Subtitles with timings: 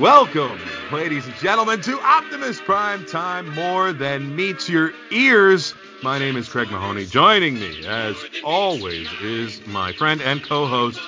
[0.00, 0.60] Welcome,
[0.92, 5.74] ladies and gentlemen, to Optimus Prime Time More Than Meets Your Ears.
[6.02, 7.06] My name is Craig Mahoney.
[7.06, 8.14] Joining me, as
[8.44, 11.00] always, is my friend and co-host,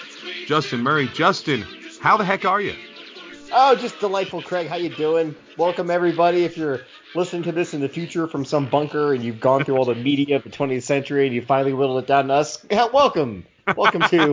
[0.47, 1.07] Justin Murray.
[1.09, 1.67] Justin,
[2.01, 2.75] how the heck are you?
[3.53, 4.69] Oh, just delightful, Craig.
[4.69, 5.35] How you doing?
[5.59, 6.45] Welcome, everybody.
[6.45, 6.81] If you're
[7.15, 9.95] listening to this in the future from some bunker and you've gone through all the
[9.97, 13.45] media of the 20th century and you finally whittled it down to us, welcome.
[13.77, 14.33] Welcome to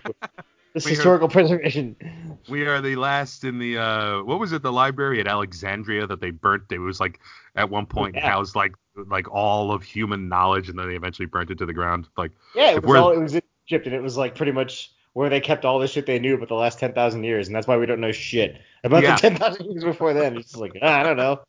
[0.75, 1.95] this historical preservation.
[2.49, 4.61] We are the last in the uh, what was it?
[4.61, 6.63] The library at Alexandria that they burnt.
[6.71, 7.19] It was like
[7.55, 8.29] at one point Yeah.
[8.29, 11.73] housed like like all of human knowledge, and then they eventually burnt it to the
[11.73, 12.07] ground.
[12.17, 14.91] Like Yeah, it was all it was in Egypt, and it was like pretty much
[15.13, 17.67] where they kept all the shit they knew about the last 10,000 years, and that's
[17.67, 19.15] why we don't know shit about Yeah.
[19.15, 20.35] the 10,000 years before then.
[20.37, 21.39] It's just like ah, I don't know.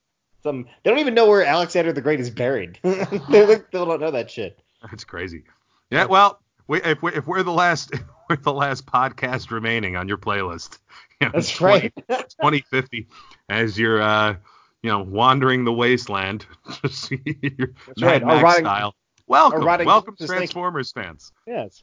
[0.45, 2.79] Some they don't even know where Alexander the Great is buried.
[2.82, 4.60] they still don't know that shit.
[4.88, 5.43] That's crazy.
[5.90, 7.93] Yeah, well, we, if we're if we're the last
[8.30, 10.79] we're the last podcast remaining on your playlist,
[11.21, 12.09] you know, That's 20 right.
[12.09, 13.07] 2050,
[13.49, 14.37] as you're uh,
[14.83, 18.95] you know wandering the wasteland, Mad right, Max style.
[19.27, 20.46] Welcome, erotic welcome, justice, thank you.
[20.46, 21.33] Transformers fans.
[21.46, 21.83] yes.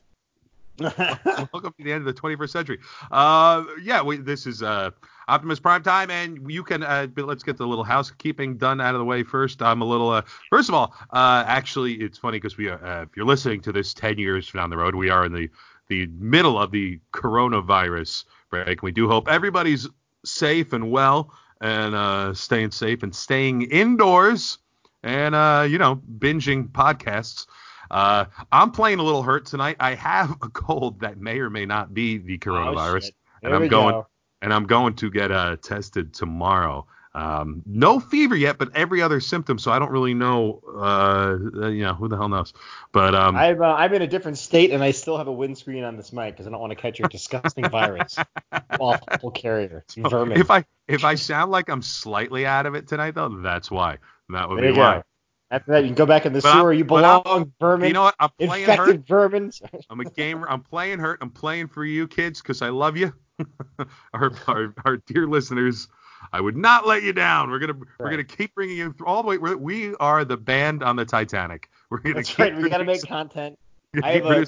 [0.79, 2.79] Welcome to the end of the 21st century.
[3.11, 4.89] Uh, yeah, we, this is uh,
[5.27, 6.81] Optimus Prime time, and you can.
[6.81, 9.61] Uh, but let's get the little housekeeping done out of the way first.
[9.61, 10.09] I'm a little.
[10.09, 12.83] Uh, first of all, uh, actually, it's funny because we are.
[12.83, 15.47] Uh, if you're listening to this 10 years down the road, we are in the
[15.87, 18.81] the middle of the coronavirus break.
[18.83, 19.87] We do hope everybody's
[20.25, 24.57] safe and well, and uh, staying safe and staying indoors,
[25.03, 27.45] and uh, you know, binging podcasts.
[27.91, 29.75] Uh, I'm playing a little hurt tonight.
[29.79, 33.67] I have a cold that may or may not be the coronavirus, Oh, and I'm
[33.67, 34.07] going go.
[34.41, 36.87] and I'm going to get uh, tested tomorrow.
[37.15, 40.61] Um, no fever yet, but every other symptom, so I don't really know.
[40.75, 42.53] Uh, you know, who the hell knows?
[42.91, 45.83] But um, I'm uh, I'm in a different state and I still have a windscreen
[45.83, 48.17] on this mic because I don't want to catch your disgusting virus.
[48.79, 50.39] Awful carrier, vermin.
[50.39, 53.99] if I if I sound like I'm slightly out of it tonight, though, that's why.
[54.29, 54.95] That would there be why.
[54.97, 55.03] go.
[55.51, 56.73] After that, you can go back in the But I'm- sewer.
[56.73, 57.89] You belong, vermin.
[57.89, 58.15] You know what?
[58.19, 59.07] I'm playing hurt.
[59.07, 59.51] vermin.
[59.87, 60.47] I'm a gamer.
[60.49, 61.19] I'm playing hurt.
[61.21, 63.13] I'm playing for you kids because I love you.
[64.13, 65.87] our, our our dear listeners,
[66.31, 67.49] I would not let you down.
[67.49, 69.37] We're gonna we're gonna keep bringing you through all the way.
[69.37, 71.69] We're, we are the band on the Titanic.
[71.89, 72.55] We're gonna That's keep right.
[72.55, 73.59] We got to make content.
[74.03, 74.45] I have a-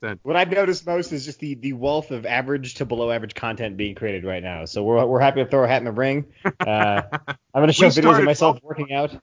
[0.00, 0.20] content.
[0.24, 3.76] What I've noticed most is just the, the wealth of average to below average content
[3.76, 4.64] being created right now.
[4.64, 6.26] So we're, we're happy to throw a hat in the ring.
[6.44, 9.16] Uh, I'm going to show videos of myself working out.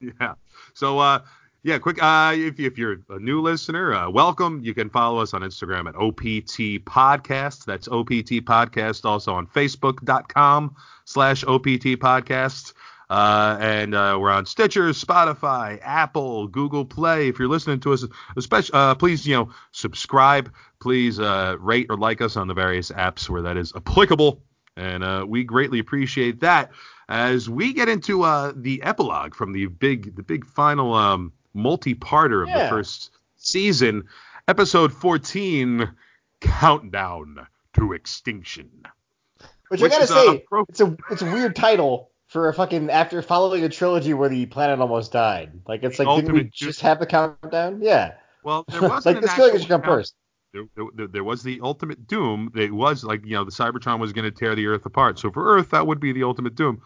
[0.00, 0.34] Yeah.
[0.74, 1.20] So uh
[1.62, 4.60] yeah, quick uh if, if you're a new listener, uh welcome.
[4.62, 7.64] You can follow us on Instagram at OPT Podcast.
[7.64, 12.72] That's OPT Podcast, also on Facebook.com slash OPT Podcast.
[13.10, 17.28] Uh, and uh, we're on Stitcher, Spotify, Apple, Google Play.
[17.28, 18.06] If you're listening to us,
[18.36, 20.52] especially, uh, please, you know, subscribe.
[20.80, 24.40] Please uh, rate or like us on the various apps where that is applicable.
[24.76, 26.70] And we greatly appreciate that
[27.08, 28.22] as we get into
[28.56, 34.04] the epilogue from the big the big final um, multi-parter of the first season,
[34.48, 35.90] episode 14,
[36.40, 38.70] Countdown to Extinction.
[39.68, 42.90] Which, Which I gotta say, pro- it's a it's a weird title for a fucking
[42.90, 45.52] after following a trilogy where the planet almost died.
[45.66, 47.80] Like it's The like didn't we just have the countdown?
[47.80, 48.14] Yeah.
[48.42, 50.14] Well, there wasn't like this feeling should come first.
[50.52, 52.50] There, there, there was the ultimate doom.
[52.56, 55.18] It was like you know the Cybertron was going to tear the Earth apart.
[55.18, 56.82] So for Earth, that would be the ultimate doom.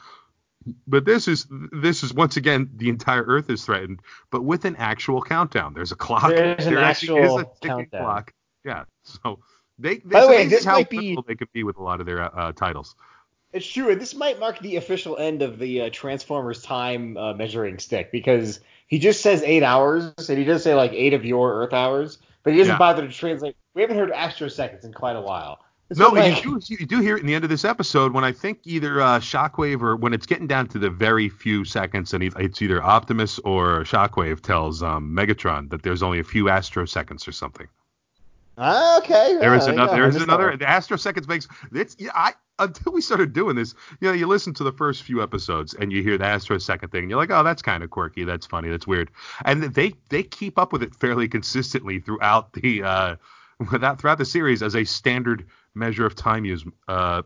[0.86, 4.76] But this is this is once again the entire Earth is threatened, but with an
[4.76, 5.74] actual countdown.
[5.74, 6.28] There's a clock.
[6.28, 8.02] There is an actually is a actual countdown.
[8.02, 8.32] clock.
[8.64, 8.84] Yeah.
[9.02, 9.40] So
[9.78, 9.96] they.
[9.98, 12.06] By it's the way, this how might be- they could be with a lot of
[12.06, 12.94] their uh, titles.
[13.52, 17.34] It's true, and this might mark the official end of the uh, Transformers time uh,
[17.34, 18.58] measuring stick because
[18.88, 22.18] he just says eight hours, and he does say like eight of your Earth hours,
[22.42, 22.78] but he doesn't Yeah.
[22.78, 23.54] bother to translate.
[23.74, 25.60] We haven't heard astroseconds in quite a while.
[25.90, 28.24] No, like- you, do, you do hear it in the end of this episode when
[28.24, 32.14] I think either uh, Shockwave or when it's getting down to the very few seconds,
[32.14, 37.28] and it's- either Optimus or Shockwave tells um, Megatron that there's only a few astroseconds
[37.28, 37.68] or something.
[38.56, 39.36] Ah, okay.
[39.40, 40.10] There yeah, is another.
[40.10, 40.56] There I another.
[40.56, 41.96] The astroseconds makes it's.
[41.98, 45.22] Yeah, I until we started doing this, you know, you listen to the first few
[45.22, 48.22] episodes and you hear the astrosecond thing, and you're like, oh, that's kind of quirky,
[48.22, 49.10] that's funny, that's weird,
[49.44, 53.16] and they they keep up with it fairly consistently throughout the uh,
[53.72, 57.22] without throughout the series as a standard measure of time use, uh,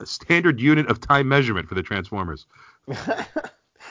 [0.00, 2.46] a standard unit of time measurement for the Transformers.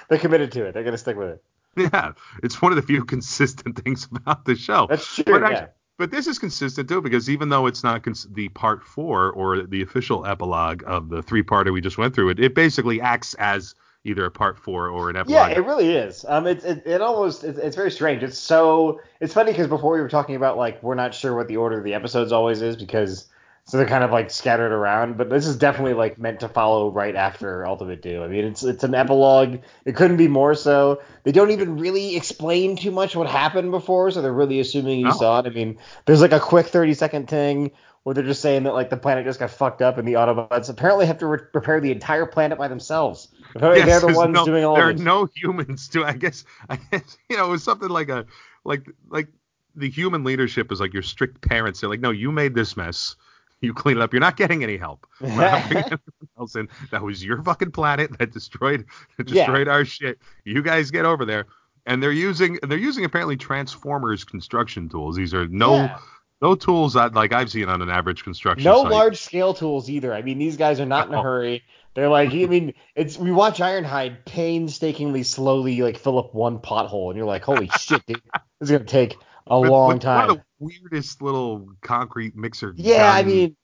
[0.10, 0.74] They're committed to it.
[0.74, 1.44] They're gonna stick with it.
[1.76, 4.88] Yeah, it's one of the few consistent things about the show.
[4.90, 5.24] That's true.
[5.26, 5.68] But yeah.
[5.98, 9.64] But this is consistent too, because even though it's not cons- the part four or
[9.64, 13.74] the official epilogue of the three-parter we just went through, it, it basically acts as
[14.04, 15.50] either a part four or an epilogue.
[15.50, 16.24] Yeah, it really is.
[16.28, 18.22] Um, it it, it almost it's, it's very strange.
[18.22, 21.48] It's so it's funny because before we were talking about like we're not sure what
[21.48, 23.28] the order of the episodes always is because
[23.68, 25.18] so they're kind of like scattered around.
[25.18, 28.24] But this is definitely like meant to follow right after Ultimate Doom.
[28.24, 29.60] I mean, it's it's an epilogue.
[29.86, 31.02] It couldn't be more so.
[31.24, 35.12] They don't even really explain too much what happened before, so they're really assuming you
[35.12, 35.46] saw it.
[35.46, 37.72] I mean, there's like a quick 30 second thing
[38.04, 40.70] where they're just saying that like the planet just got fucked up and the Autobots
[40.70, 43.28] apparently have to re- repair the entire planet by themselves.
[43.54, 46.46] Apparently Yes, they're the ones no- doing all there are no humans to I guess
[46.70, 48.26] I guess you know it was something like a
[48.64, 49.28] like like
[49.76, 51.82] the human leadership is like your strict parents.
[51.82, 53.18] They're like, no, you made this mess.
[53.62, 54.14] You clean it up.
[54.14, 55.08] You're not getting any help.
[55.22, 56.00] We're not bringing anyone
[56.38, 56.70] else in.
[56.92, 58.86] That was your fucking planet that destroyed
[59.18, 59.46] that Yeah.
[59.46, 60.20] destroyed our shit.
[60.44, 61.46] You guys get over there.
[61.88, 65.16] And they're using they're using apparently Transformers construction tools.
[65.16, 65.98] These are no Yeah.
[66.42, 68.92] no tools that like I've seen on an average construction No site.
[68.92, 70.14] large scale tools either.
[70.14, 71.64] I mean, these guys are not in a hurry.
[71.96, 77.10] They're like, I mean, it's we watch Ironhide painstakingly, slowly like fill up one pothole,
[77.10, 78.22] and you're like, holy shit, dude,
[78.60, 79.16] this is gonna take
[79.50, 80.28] a With- long with time.
[80.28, 82.74] One of the weirdest little concrete mixer.
[82.78, 83.56] Yeah, I mean-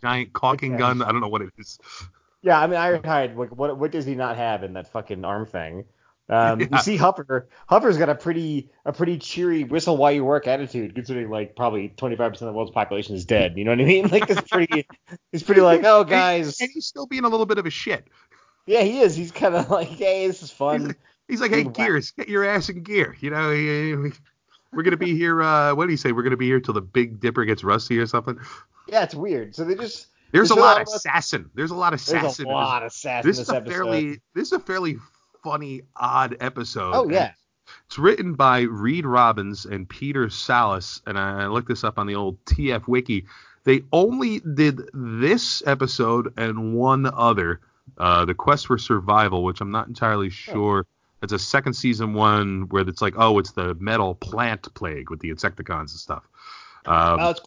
[0.00, 0.78] giant caulking Okay.
[0.80, 1.02] gun.
[1.02, 1.78] I don't know what it is.
[2.42, 5.46] Yeah, I mean, Ironhide, like, what what does he not have in that fucking arm
[5.46, 5.84] thing?
[6.28, 6.66] Um, Yeah.
[6.72, 10.94] You see, Huffer, Huffer's got a pretty a pretty cheery whistle while you work attitude,
[10.94, 13.56] considering like probably 25 percent of the world's population is dead.
[13.56, 14.08] You know what I mean?
[14.10, 14.86] Like, it's pretty,
[15.30, 18.08] he's pretty like, oh guys, And he's still being a little bit of a shit.
[18.66, 19.14] yeah, he is.
[19.14, 20.96] He's kind of like, hey, this is fun.
[21.28, 23.16] He's like, hey, Gears, get your ass in gear.
[23.20, 24.12] You know, he- we-
[24.72, 25.42] we're gonna be here.
[25.42, 26.12] Uh, what do you say?
[26.12, 28.38] We're gonna be here till the Big Dipper gets rusty or something.
[28.88, 29.54] Yeah, it's weird.
[29.54, 31.50] So they just There's a lot of assassin.
[31.54, 32.46] There's a lot of there's assassin.
[32.46, 33.72] a lot of sass this, this is a episode.
[33.72, 34.96] fairly this is a fairly
[35.42, 36.92] funny, odd episode.
[36.94, 37.32] Oh And yeah,
[37.86, 42.14] It's written by Reed Robbins and Peter Salas, and I looked this up on the
[42.14, 43.26] old TF Wiki.
[43.64, 47.60] They only did this episode and one other,
[47.96, 50.86] uh, The Quest for Survival, which I'm not entirely sure.
[51.22, 55.20] It's a second season one where it's like, oh, it's the metal plant plague with
[55.20, 56.28] the insecticons and stuff.
[56.86, 57.46] Um, Oh, it's-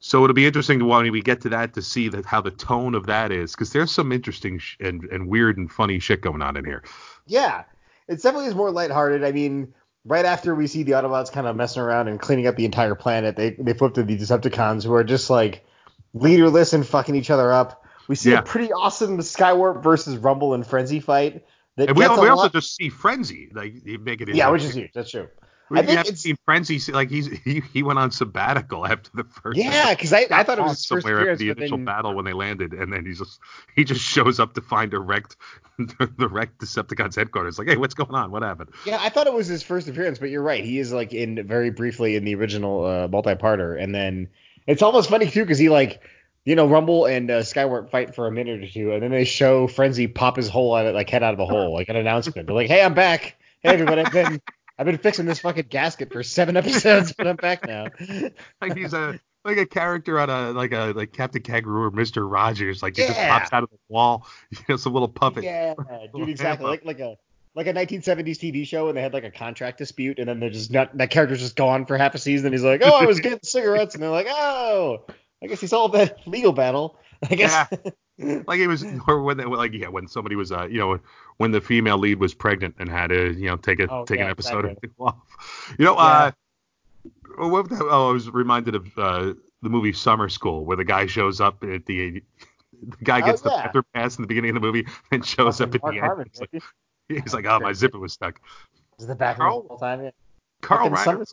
[0.00, 2.50] so it'll be interesting to when we get to that to see that how the
[2.50, 6.20] tone of that is, because there's some interesting sh- and, and weird and funny shit
[6.20, 6.82] going on in here.
[7.26, 7.64] yeah,
[8.06, 9.24] it definitely is more lighthearted.
[9.24, 9.72] I mean,
[10.04, 12.94] right after we see the Autobots kind of messing around and cleaning up the entire
[12.94, 15.64] planet, they they flip to the Decepticons who are just like
[16.12, 17.82] leaderless and fucking each other up.
[18.06, 18.40] We see Yeah.
[18.40, 21.46] a pretty awesome Skywarp versus Rumble and Frenzy fight.
[21.76, 24.34] That And we, we also lot- just see Frenzy, like you make it.
[24.34, 24.92] yeah, which is huge.
[24.94, 25.28] That's true.
[25.70, 26.78] We I think haven't it's- seen Frenzy.
[26.92, 29.56] Like he's he, he went on sabbatical after the first.
[29.58, 32.14] Yeah, because I, I thought it was his first somewhere after the initial then battle
[32.14, 33.40] when they landed, and then he just
[33.74, 35.36] he just shows up to find a wrecked
[35.78, 37.58] the wrecked Decepticons headquarters.
[37.58, 38.30] Like, hey, what's going on?
[38.30, 38.70] What happened?
[38.86, 40.62] Yeah, I thought it was his first appearance, but you're right.
[40.62, 44.28] He is like in very briefly in the original uh, multi-parter, and then
[44.66, 46.02] it's almost funny too because he like,
[46.44, 49.24] you know, Rumble and uh, Skywarp fight for a minute or two, and then they
[49.24, 51.96] show Frenzy pop his hole out of like head out of a hole, like an
[51.96, 52.46] announcement.
[52.46, 53.36] They're like, "Hey, I'm back.
[53.62, 54.40] Hey, everybody, I've been
[54.78, 57.86] I've been fixing this fucking gasket for seven episodes, but I'm back now."
[58.60, 62.26] Like he's a like a character on a like a like Captain Kangaroo or Mister
[62.26, 62.82] Rogers.
[62.82, 64.26] Like he just pops out of the wall.
[64.50, 65.44] You know, some little puppet.
[65.44, 65.74] Yeah,
[66.14, 66.66] dude, exactly.
[66.66, 67.16] Like like a
[67.54, 70.50] like a 1970s TV show, and they had like a contract dispute, and then they're
[70.50, 72.46] just not that character's just gone for half a season.
[72.46, 75.06] and He's like, "Oh, I was getting cigarettes," and they're like, "Oh,
[75.44, 76.98] I guess he solved that legal battle."
[77.30, 77.68] I guess.
[78.16, 81.00] Like it was, or when they, like yeah, when somebody was, uh, you know,
[81.38, 84.20] when the female lead was pregnant and had to, you know, take a Oh, take
[84.20, 85.16] an episode off.
[85.80, 86.30] You know, uh,
[87.38, 91.06] what the, oh, I was reminded of uh, the movie Summer School where the guy
[91.06, 92.22] shows up at the
[92.86, 93.66] the guy Oh, gets the yeah.
[93.66, 96.06] bathroom pass in the beginning of the movie and shows up at Mark the end.
[96.06, 96.62] Harmon, He's like,
[97.24, 98.40] he's like, oh, my zipper was stuck.
[99.00, 100.04] Is the back Carl- the whole time?
[100.04, 100.10] Yeah.
[100.60, 101.26] Carl Reiner,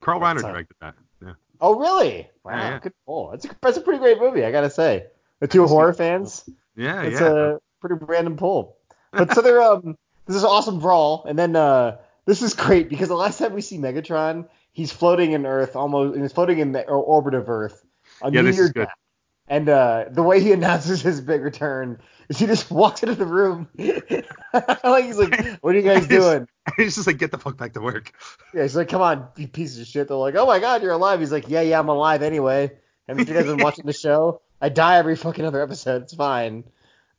[0.00, 0.94] Carl Reiner directed that.
[1.60, 2.28] Oh, really?
[2.44, 2.78] Wow, Yeah, yeah.
[2.80, 3.30] good pull.
[3.30, 5.06] That's a, that's a pretty great movie, I gotta say.
[5.40, 6.44] The two horror fans,
[6.76, 7.28] Yeah, it's yeah.
[7.28, 8.76] a pretty random pull.
[9.12, 9.96] But so they're um,
[10.26, 13.60] this is awesome brawl, and then uh, this is great because the last time we
[13.60, 17.84] see Megatron, he's floating in Earth, almost, he's floating in the orbit of Earth
[18.22, 18.86] on Yeah, New this is good.
[18.86, 18.92] Day.
[19.48, 23.26] And uh, the way he announces his big return is he just walks into the
[23.26, 27.56] room, like he's like, "What are you guys doing?" He's just like, get the fuck
[27.56, 28.12] back to work.
[28.52, 30.92] Yeah, he's like, "Come on, you pieces of shit." They're like, "Oh my god, you're
[30.92, 32.72] alive." He's like, "Yeah, yeah, I'm alive anyway."
[33.08, 36.02] If you guys been watching the show, I die every fucking other episode.
[36.02, 36.64] It's fine.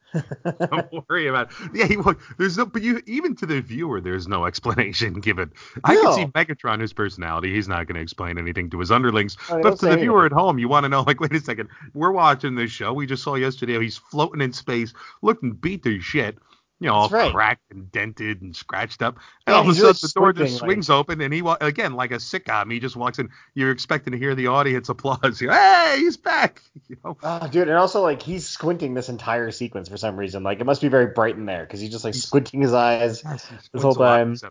[0.14, 1.72] Don't worry about it.
[1.74, 1.98] Yeah, he,
[2.38, 5.52] there's no, but you even to the viewer, there's no explanation given.
[5.84, 6.02] I No.
[6.04, 9.38] can see Megatron, his personality, he's not going to explain anything to his underlings.
[9.48, 10.00] He but to the anything.
[10.06, 12.94] viewer at home, you want to know, like, wait a second, we're watching this show.
[12.94, 16.38] We just saw yesterday he's floating in space, looking beat to shit.
[16.80, 19.16] You know, all cracked and dented and scratched up.
[19.48, 21.42] And Yeah, all of a sudden, the door just squinting, like- swings open, and he,
[21.42, 23.30] wa- again, like a sitcom, he just walks in.
[23.56, 25.42] You're expecting to hear the audience applause.
[25.42, 26.62] You hey, he's back.
[26.88, 30.44] You know, Oh, dude, and also like he's squinting this entire sequence for some reason.
[30.44, 33.24] Like it must be very bright in there because he's just like squinting his eyes.
[33.26, 34.32] Yes, This whole squints a lot in time.
[34.34, 34.44] this.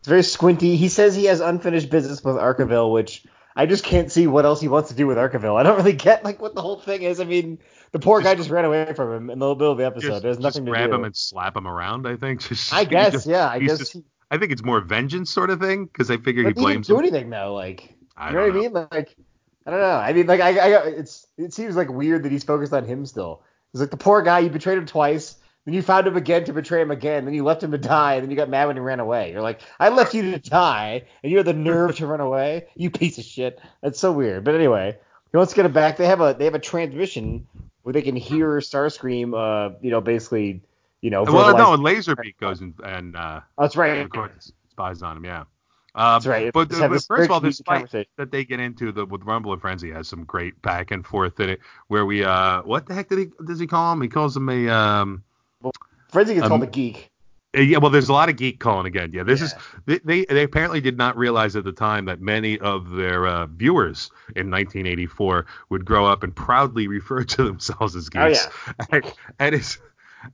[0.00, 0.76] It's very squinty.
[0.76, 3.24] He says he has unfinished business with Arkeville, which
[3.54, 5.60] I just can't see what else he wants to do with Arkeville.
[5.60, 7.20] I don't really get like what the whole thing is.
[7.20, 7.58] I mean,
[7.94, 10.08] the poor guy just ran away from him in the little middle of the episode.
[10.08, 10.96] Just, There's nothing just to grab do.
[10.96, 12.06] him and slap him around.
[12.08, 12.40] I think.
[12.48, 13.48] Just, I guess, just- yeah.
[13.48, 13.78] I guess.
[13.78, 16.60] just- he, I think it's more vengeance sort of thing because I figure he but
[16.60, 17.00] he didn't do him.
[17.00, 17.54] anything though.
[17.54, 18.88] Like, I you know don't what I mean?
[18.92, 19.16] Like,
[19.66, 19.96] I don't know.
[19.96, 23.06] I mean, like, I, I, it's, it seems like weird that he's focused on him
[23.06, 23.42] still.
[23.72, 24.40] It's like the poor guy.
[24.40, 25.36] You betrayed him twice.
[25.64, 27.24] Then you found him again to betray him again.
[27.24, 28.14] Then you left him to die.
[28.14, 29.30] And then you got mad when he ran away.
[29.32, 32.66] You're like, I left you to die, and you had the nerve to run away.
[32.74, 33.60] You piece of shit.
[33.82, 34.42] That's so weird.
[34.44, 34.98] But anyway,
[35.30, 35.96] he wants to get him back.
[35.96, 37.46] They have a, they have a transmission
[37.84, 39.32] where they can hear Starscream.
[39.32, 40.60] Uh, you know, basically,
[41.00, 41.22] you know.
[41.22, 43.98] Well, no, Laserbeak goes and, and uh, that's right.
[43.98, 45.24] records, spies on him.
[45.24, 45.44] Yeah.
[45.96, 46.52] Um, That's right.
[46.52, 49.62] But, but first of all, this fight that they get into the with Rumble and
[49.62, 51.60] Frenzy has some great back and forth in it.
[51.86, 54.02] Where we uh, what the heck did he does he call him?
[54.02, 55.22] He calls him a um.
[56.10, 57.12] Frenzy gets Um, called a geek.
[57.56, 59.10] Uh, Yeah, well, there's a lot of geek calling again.
[59.12, 59.46] Yeah, this Yeah.
[59.86, 63.46] is they, they apparently did not realize at the time that many of their uh,
[63.46, 68.46] viewers in 1984 would grow up and proudly refer to themselves as geeks.
[68.46, 68.88] Oh, geeks.
[68.90, 69.78] and, and it's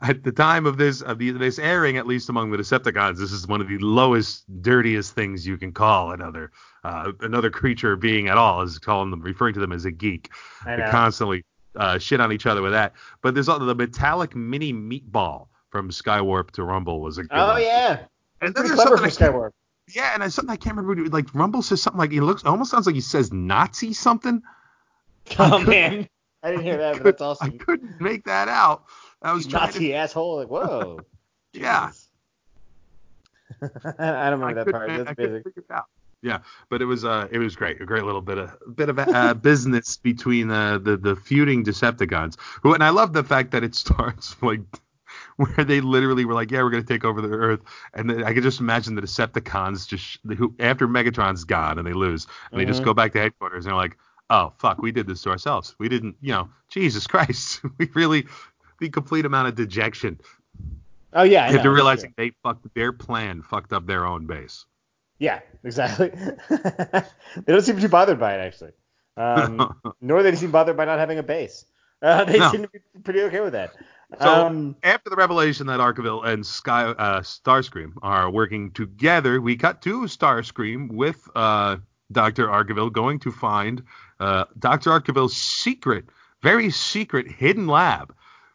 [0.02, 3.32] at the time of this of the, this airing, at least among the Decepticons, this
[3.32, 6.52] is one of the lowest, dirtiest things you can call another
[6.84, 10.30] uh, another creature being at all is calling them referring to them as a geek.
[10.64, 11.44] I They constantly
[11.76, 12.94] uh, shit on each other with that.
[13.20, 17.48] But there's also the metallic mini meatball from Skywarp to Rumble was a good Oh
[17.54, 17.62] one.
[17.62, 18.00] yeah.
[18.40, 19.50] And then Pretty there's something I Skywarp.
[19.94, 21.08] yeah, and something I can't remember.
[21.08, 24.42] Like Rumble says something like he looks almost sounds like he says Nazi something.
[25.38, 26.08] Oh couldn't- man,
[26.42, 27.52] I didn't hear that, but that's awesome.
[27.60, 28.84] I couldn't make that out.
[29.22, 30.36] I was trying Nazi asshole.
[30.38, 31.00] Like whoa.
[31.52, 31.90] Yeah.
[33.98, 34.90] I don't I that part.
[34.90, 35.44] I That's basic.
[35.44, 35.84] figure it out.
[36.22, 37.80] Yeah, but it was uh it was great.
[37.80, 42.36] A great little bit of bit of uh, business between uh, the the feuding Decepticons.
[42.62, 44.60] Who and I love the fact that it starts like
[45.54, 47.60] where they literally were like, yeah, we're gonna take over the Earth,
[47.94, 51.92] and then I could just imagine the Decepticons just who after Megatron's gone and they
[51.92, 52.84] lose, and they just Mhm.
[52.84, 53.96] go back to headquarters and they're like,
[54.30, 55.74] oh fuck, we did this to ourselves.
[55.78, 58.26] We didn't, you know, Jesus Christ, we really
[58.80, 60.20] the complete amount of dejection
[61.12, 64.26] Oh yeah, I know, after that's realizing they fucked their plan, fucked up their own
[64.26, 64.64] base.
[65.18, 66.08] Yeah, exactly.
[66.48, 68.72] they don't seem too bothered by it actually.
[69.16, 71.64] Um, nor they seem bothered by not having a base.
[72.00, 72.50] Uh, they No.
[72.50, 73.74] seem to be pretty okay with that.
[74.20, 79.56] So um, after the revelation that Arkeville and Sky uh, Starscream are working together, we
[79.56, 81.76] cut to Starscream with uh,
[82.10, 82.48] Dr.
[82.48, 83.84] Arkeville going to find
[84.18, 84.90] uh, Dr.
[84.90, 86.06] Arkeville's secret,
[86.42, 88.12] very secret hidden lab.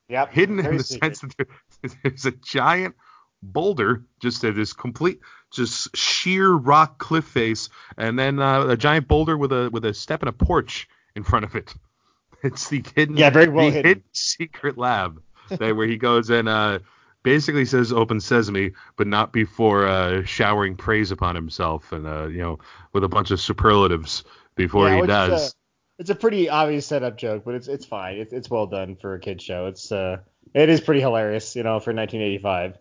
[0.10, 1.16] yep, Hidden in the secret.
[1.16, 1.48] sense that
[1.82, 2.96] there, there's a giant
[3.42, 5.20] boulder, just a, this complete,
[5.54, 9.94] just sheer rock cliff face, and then uh, a giant boulder with a with a
[9.94, 11.74] step and a porch in front of it.
[12.44, 14.04] It's the hidden, Yeah, very well the hidden.
[14.12, 16.80] secret lab that where he goes and uh,
[17.24, 22.40] basically says "Open Sesame," but not before uh, showering praise upon himself and uh, you
[22.40, 22.60] know
[22.94, 24.24] with a bunch of superlatives
[24.56, 25.52] before Yeah, he does.
[25.52, 25.56] a-
[25.98, 28.18] it's a pretty obvious setup joke, but it's it's fine.
[28.18, 29.68] It's it's well done for a kid show.
[29.68, 30.18] It's uh
[30.54, 32.78] it is pretty hilarious, you know, for 1985.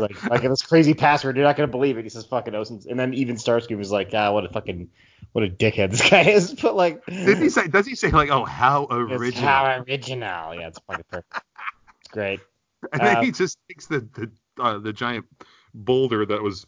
[0.00, 2.04] like like this crazy password, you're not gonna believe it.
[2.04, 4.88] He says fucking Oceans, and then even Starscream was like, ah, what a fucking
[5.32, 6.54] what a dickhead this guy is.
[6.62, 7.68] But like, Did he say?
[7.68, 9.46] Does he say like, "Oh, how it's original"?
[9.46, 10.54] how original.
[10.54, 11.42] Yeah, it's fucking perfect.
[12.12, 12.40] Great.
[12.92, 14.30] And then Uh, he just takes the the
[14.62, 15.26] uh, the giant
[15.74, 16.66] boulder that was,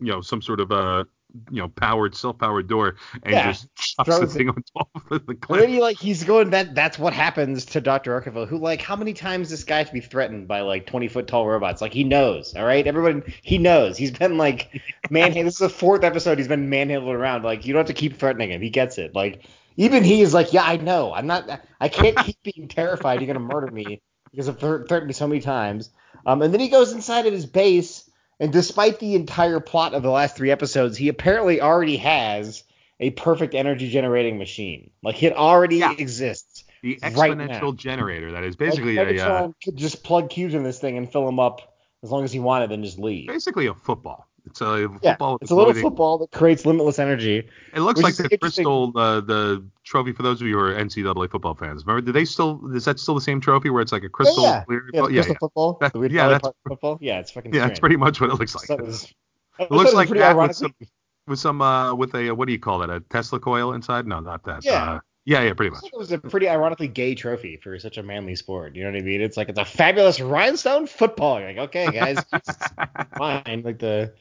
[0.00, 1.04] you know, some sort of uh,
[1.50, 4.44] you know, powered self-powered door, and Yeah, just chucks the throws it.
[4.44, 5.66] thing on top of the cliff.
[5.66, 8.18] Maybe like he's going that that's what happens to Dr.
[8.18, 11.26] Arkeville, who like how many times this guy to be threatened by like twenty foot
[11.26, 11.82] tall robots?
[11.82, 12.86] Like he knows, all right?
[12.86, 13.96] Everyone he knows.
[13.98, 14.80] He's been like
[15.10, 15.46] manhandled.
[15.48, 17.42] this is the fourth episode he's been manhandled around.
[17.44, 18.62] Like you don't have to keep threatening him.
[18.62, 19.14] He gets it.
[19.14, 19.44] Like
[19.76, 21.12] even he is like, yeah, I know.
[21.12, 21.48] I'm not.
[21.80, 23.20] I can't keep being terrified.
[23.20, 24.00] You're gonna murder me
[24.32, 25.90] because I've threatened me so many times.
[26.26, 28.10] Um, and then he goes inside of his base,
[28.40, 32.64] and despite the entire plot of the last three episodes, he apparently already has
[33.00, 34.90] a perfect energy generating machine.
[35.02, 35.92] Like it already Yeah.
[35.96, 36.64] exists.
[36.82, 37.72] The right exponential now.
[37.72, 41.10] generator that is basically like, a uh, could just plug cubes in this thing and
[41.10, 43.28] fill them up as long as he wanted, then just leave.
[43.28, 44.26] basically a football.
[44.44, 45.38] It's a Yeah, football.
[45.40, 47.48] it's a little floating- football that creates limitless energy.
[47.74, 51.28] It looks like the crystal, uh, the trophy for those of you who are NCAA
[51.30, 51.86] football fans.
[51.86, 52.60] Remember, do they still?
[52.74, 54.42] Is that still the same trophy where it's like a crystal?
[54.42, 55.38] yeah, clear- Yeah, yeah, crystal yeah.
[55.38, 55.78] football.
[55.80, 56.98] That- yeah, that's- football.
[57.00, 57.70] Yeah, it's fucking Yeah, strange.
[57.70, 58.80] that's pretty much what it looks like.
[58.80, 59.12] Was-
[59.60, 60.74] It looks like that with some
[61.28, 62.90] with some uh with a what do you call that?
[62.90, 64.06] A Tesla coil inside?
[64.08, 64.64] No, not that.
[64.64, 64.92] Yeah.
[64.94, 65.84] Uh, yeah, yeah, pretty much.
[65.84, 68.74] It was a pretty ironically gay trophy for such a manly sport.
[68.74, 69.20] You know what I mean?
[69.20, 71.38] It's like it's a fabulous rhinestone football.
[71.38, 72.18] You're like, okay, guys,
[73.16, 73.62] fine.
[73.64, 74.14] Like the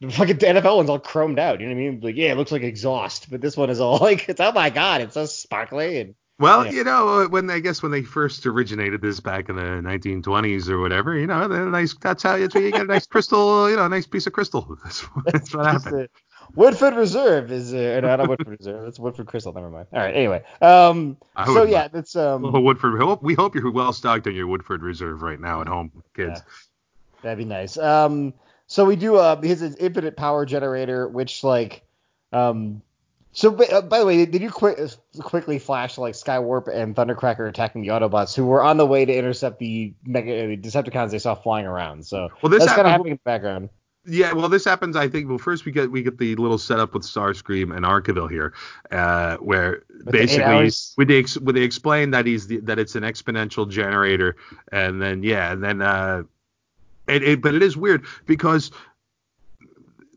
[0.00, 1.60] the fucking NFL one's all chromed out.
[1.60, 2.00] You know what I mean?
[2.00, 4.70] Like, yeah, it looks like exhaust, but this one is all like, it's oh my
[4.70, 6.72] god, it's so sparkly and Well, Yeah.
[6.72, 10.78] you know, when I guess when they first originated this back in the 1920s or
[10.78, 11.94] whatever, you know, they're nice.
[12.00, 14.76] That's how that's you get a nice crystal, you know, a nice piece of crystal.
[14.84, 16.08] That's, that's what happened.
[16.54, 18.88] Woodford Reserve is uh, no, not Woodford Reserve.
[18.88, 19.52] It's Woodford Crystal.
[19.52, 19.86] Never mind.
[19.92, 20.14] All right.
[20.14, 22.94] Anyway, um, so yeah, that's um, Well, Woodford.
[22.94, 25.92] we hope- We hope you're well stocked on your Woodford Reserve right now at home,
[26.14, 26.40] kids.
[27.22, 27.76] That'd be nice.
[27.76, 28.32] Um,
[28.68, 31.82] so we do uh his infinite power generator, which like,
[32.32, 32.82] um,
[33.32, 34.78] so uh, by the way, did you quick
[35.20, 39.12] quickly flash like Skywarp and Thundercracker attacking the Autobots who were on the way to
[39.12, 42.06] intercept the mega uh, Decepticons they saw flying around?
[42.06, 43.70] So Well, this that's kind of happening in the background.
[44.04, 44.96] Yeah, well, this happens.
[44.96, 45.28] I think.
[45.28, 48.54] Well, first we get we get the little setup with Starscream and Arkeville here,
[48.90, 52.96] uh, where With basically when they ex- when they explain that he's the, that it's
[52.96, 54.36] an exponential generator,
[54.72, 56.22] and then yeah, and then uh,
[57.08, 58.70] it, it but it is weird because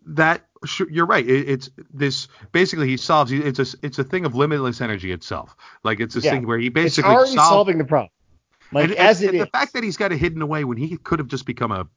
[0.06, 0.46] that
[0.90, 1.28] you're right.
[1.28, 3.32] It, it's this basically he solves.
[3.32, 5.56] It's a it's a thing of limitless energy itself.
[5.84, 6.32] Like it's this Yeah.
[6.32, 8.10] thing where he It's basically already solves solving the problem.
[8.74, 9.50] Like and, as and it the is.
[9.52, 11.88] fact that he's got it hidden away when he could have just become a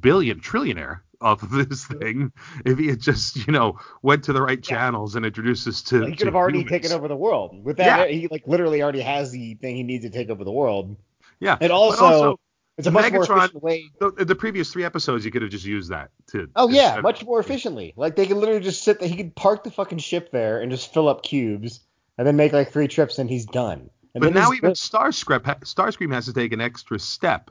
[0.00, 2.32] billion trillionaire off of this thing
[2.64, 4.76] if he had just you know went to the right Yeah.
[4.76, 6.70] channels and introduced us to he to could have already humans.
[6.70, 7.62] taken over the world.
[7.64, 8.16] With that, Yeah.
[8.16, 10.96] he like literally already has the thing he needs to take over the world.
[11.40, 12.38] yeah And also,
[12.78, 13.84] it's a much more Megatron- efficient way.
[14.00, 17.24] the, the previous three episodes you could have just used that to Oh yeah, much
[17.24, 17.92] more efficiently.
[17.96, 19.08] Like they could literally just sit there.
[19.08, 21.80] He could park the fucking ship there and just fill up cubes,
[22.18, 23.90] and then make like three trips, and he's done.
[24.14, 24.76] And but now even good.
[24.76, 27.50] Starscream Starscream has to take an extra step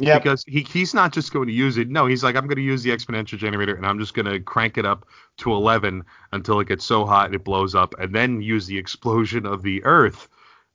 [0.00, 0.22] Yep.
[0.22, 1.88] because he, he's not just going to use it.
[1.88, 4.38] No, he's like, I'm going to use the exponential generator and I'm just going to
[4.38, 5.04] crank it up
[5.38, 9.44] to 11 until it gets so hot it blows up, and then use the explosion
[9.44, 10.28] of the Earth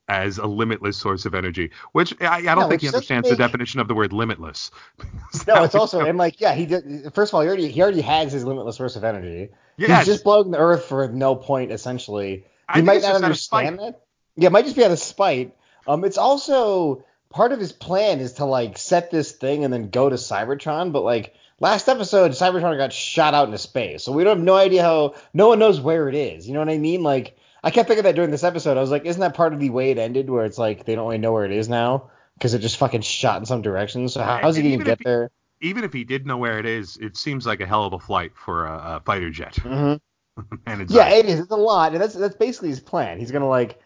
[0.07, 1.71] as a limitless source of energy.
[1.93, 4.71] Which I, I don't Yeah, think he understands the definition of the word limitless.
[5.47, 7.13] no, it's also and like yeah, he did.
[7.13, 9.49] First of all, he already he already has his limitless source of energy.
[9.77, 12.45] yeah, He's just blowing the Earth for no point essentially.
[12.67, 13.73] I He think might not just out of spite.
[13.73, 14.01] understand that.
[14.35, 15.55] Yeah, it might just be out of spite.
[15.87, 19.89] Um, it's also part of his plan is to like set this thing and then
[19.89, 24.23] go to Cybertron, but like last episode, Cybertron got shot out into space, so we
[24.23, 25.15] don't have no idea how.
[25.33, 26.47] No one knows where it is.
[26.47, 27.03] You know what I mean?
[27.03, 28.77] Like I kept thinking that during this episode.
[28.77, 30.95] I was like, isn't that part of the way it ended, where it's like they
[30.95, 34.09] don't really know where it is now because it just fucking shot in some direction.
[34.09, 35.31] So how, how's he gonna even get he- there?
[35.61, 37.99] Even if he did know where it is, it seems like a hell of a
[37.99, 39.55] flight for a, a fighter jet.
[39.55, 39.93] hmm
[40.65, 41.39] and it's Yeah, it is.
[41.39, 43.17] It's a lot, and that's that's basically his plan.
[43.19, 43.79] He's gonna like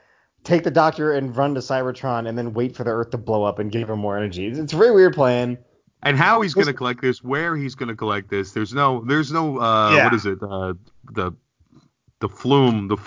[0.44, 3.44] take the Doctor and run to Cybertron, and then wait for the Earth to blow
[3.44, 4.48] up and give him more energy.
[4.48, 5.58] It's, it's a very weird plan.
[6.04, 8.54] and how he's going to collect this, where he's going to collect this.
[8.54, 10.04] There's no, there's no, uh, Yeah.
[10.06, 10.40] what is it?
[10.42, 10.74] Uh,
[11.12, 11.34] the
[12.20, 12.98] the flume, the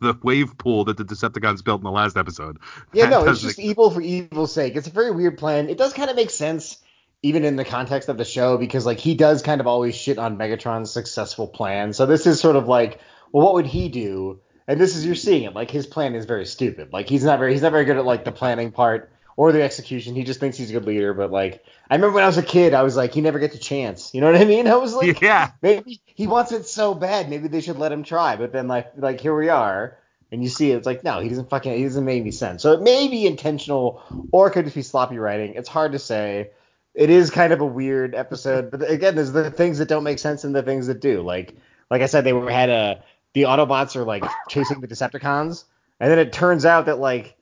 [0.00, 2.58] the wave pool that the Decepticons built in the last episode.
[2.92, 4.76] Yeah, That no, it's just evil for evil's sake.
[4.76, 5.68] It's a very weird plan.
[5.68, 6.78] It does kind of make sense,
[7.22, 10.18] even in the context of the show, because like he does kind of always shit
[10.18, 11.92] on Megatron's successful plan.
[11.92, 13.00] So this is sort of like,
[13.32, 14.40] well, what would he do?
[14.66, 15.54] And this is you're seeing it.
[15.54, 16.92] Like his plan is very stupid.
[16.92, 19.62] Like he's not very he's not very good at like the planning part or the
[19.62, 20.16] execution.
[20.16, 21.14] He just thinks he's a good leader.
[21.14, 23.54] But like I remember when I was a kid, I was like, he never gets
[23.54, 24.12] a chance.
[24.12, 24.66] You know what I mean?
[24.66, 27.30] I was like, yeah, maybe he wants it so bad.
[27.30, 28.34] Maybe they should let him try.
[28.34, 29.96] But then like like here we are,
[30.32, 32.62] and you see it, it's like no, he doesn't fucking he doesn't make any sense.
[32.62, 35.54] So it may be intentional or it could just be sloppy writing.
[35.54, 36.50] It's hard to say.
[36.94, 40.18] It is kind of a weird episode, but again, there's the things that don't make
[40.18, 41.22] sense and the things that do.
[41.22, 41.54] Like
[41.92, 45.62] like I said, they were had a the Autobots are like chasing the Decepticons,
[46.00, 47.37] and then it turns out that like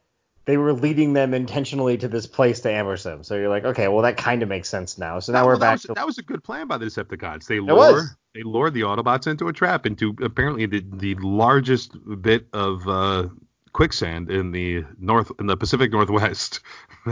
[0.47, 3.23] they were leading them intentionally to this place to ambush them.
[3.25, 5.19] So you're like, okay, well that kind of makes sense now.
[5.19, 7.47] So now That- we're back was, to that was a good plan by the Decepticons.
[7.47, 8.05] They lure
[8.35, 13.29] they lured the Autobots into a trap, into apparently the the largest bit of uh,
[13.73, 16.61] quicksand in the north in the Pacific Northwest.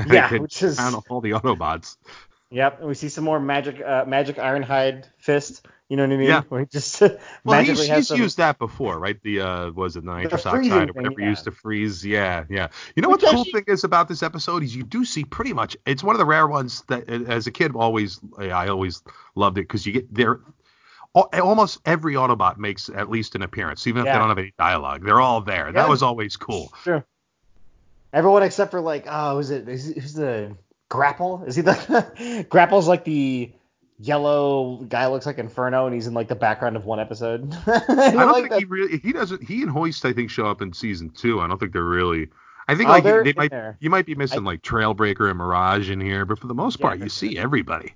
[0.08, 1.96] Yeah, could which is- all the Autobots.
[2.50, 5.66] Yep, and we see some more magic, uh, magic Ironhide fist.
[5.88, 6.28] You know what I mean?
[6.28, 6.42] Yeah.
[6.48, 7.00] Where he just
[7.44, 8.18] Well, he's, he's some.
[8.18, 9.20] used that before, right?
[9.22, 11.28] The uh, was it the nitrous oxide or thing, whatever yeah.
[11.28, 12.04] used to freeze?
[12.04, 12.68] Yeah, yeah.
[12.96, 15.24] You know Which what the cool thing is about this episode is you do see
[15.24, 15.76] pretty much.
[15.84, 19.02] It's one of the rare ones that, uh, as a kid, always I always
[19.34, 20.40] loved it because you get there.
[21.14, 24.14] Almost every Autobot makes at least an appearance, even if Yeah.
[24.14, 25.04] they don't have any dialogue.
[25.04, 25.70] They're all there.
[25.70, 26.72] That was always cool.
[26.82, 27.04] Sure.
[28.12, 29.68] Everyone except for like, oh, is it?
[29.68, 30.56] Is, who's the
[30.88, 31.44] Grapple?
[31.46, 33.52] Is he the Grapple's like the
[33.98, 37.52] yellow guy looks like Inferno, and he's in like the background of one episode.
[37.66, 38.58] I don't, like think that.
[38.60, 38.98] he really.
[38.98, 39.42] He doesn't.
[39.42, 41.40] He and Hoist, I think, show up in season two.
[41.40, 42.28] I don't think they're really.
[42.66, 43.50] I think Oh, like they might.
[43.50, 43.76] there.
[43.80, 46.86] You might be missing like Trailbreaker and Mirage in here, but for the most Yeah,
[46.86, 47.94] part, you see everybody.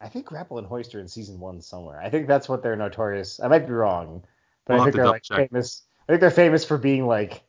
[0.00, 2.00] I think Grapple and Hoist are in season one somewhere.
[2.02, 3.40] I think that's what they're notorious.
[3.40, 4.22] I might be wrong,
[4.66, 5.50] but We'll I think they're like double-check.
[5.50, 5.82] famous.
[6.08, 7.42] I think they're famous for being like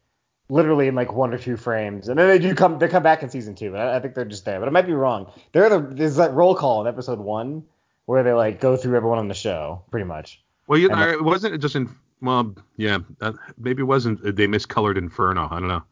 [0.50, 2.80] literally in like one or two frames, and then they do come.
[2.80, 4.60] They come back in season two, but I, I think they're just there.
[4.60, 5.32] But I might be wrong.
[5.52, 7.64] They're the there's that roll call in episode one
[8.06, 10.42] where they like go through everyone on the show, pretty much.
[10.68, 11.90] Well, you it wasn't it just in.
[12.22, 14.24] Well, yeah, uh, maybe it wasn't.
[14.24, 15.48] They miscolored Inferno.
[15.52, 15.84] I don't know.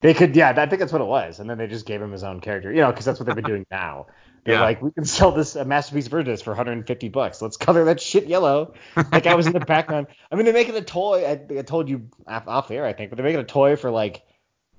[0.00, 2.12] They could, yeah, I think that's what it was, and then they just gave him
[2.12, 4.06] his own character, you know, because that's what they've been doing now.
[4.46, 4.60] They're Yeah.
[4.62, 7.42] like, we can sell this a masterpiece version of this for 150 bucks.
[7.42, 8.72] Let's color that shit yellow.
[9.12, 10.06] Like I was in the background.
[10.32, 11.26] I mean, they're making a toy.
[11.26, 13.90] I, I told you off, off air, I think, but they're making a toy for
[13.90, 14.22] like,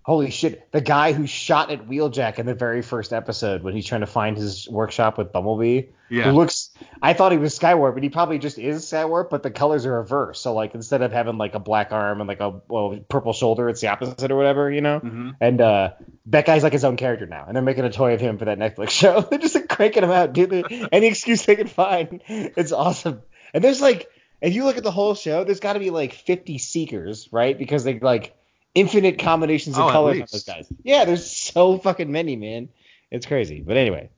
[0.03, 3.85] holy shit, the guy who shot at Wheeljack in the very first episode when he's
[3.85, 5.81] trying to find his workshop with Bumblebee.
[6.09, 6.23] Yeah.
[6.23, 6.69] Who looks?
[7.01, 9.97] I thought he was Skywarp, but he probably just is Skywarp, but the colors are
[9.99, 10.41] reversed.
[10.41, 13.67] So like instead of having like a black arm and like a well, purple shoulder,
[13.67, 15.01] it's the opposite or whatever, you know.
[15.01, 15.35] Mhm.
[15.41, 15.89] And uh,
[16.27, 18.45] that guy's like his own character now, and they're making a toy of him for
[18.45, 19.21] that Netflix show.
[19.29, 20.65] they're just like cranking him out, dude.
[20.91, 22.21] Any excuse they can find.
[22.27, 23.21] It's awesome.
[23.53, 24.09] And there's like,
[24.41, 27.57] if you look at the whole show, there's got to be like 50 seekers, right?
[27.57, 28.35] Because they like
[28.75, 30.67] infinite combinations of Oh, colors on those guys.
[30.83, 32.69] Yeah, there's so fucking many, man.
[33.09, 33.61] It's crazy.
[33.61, 34.09] But anyway,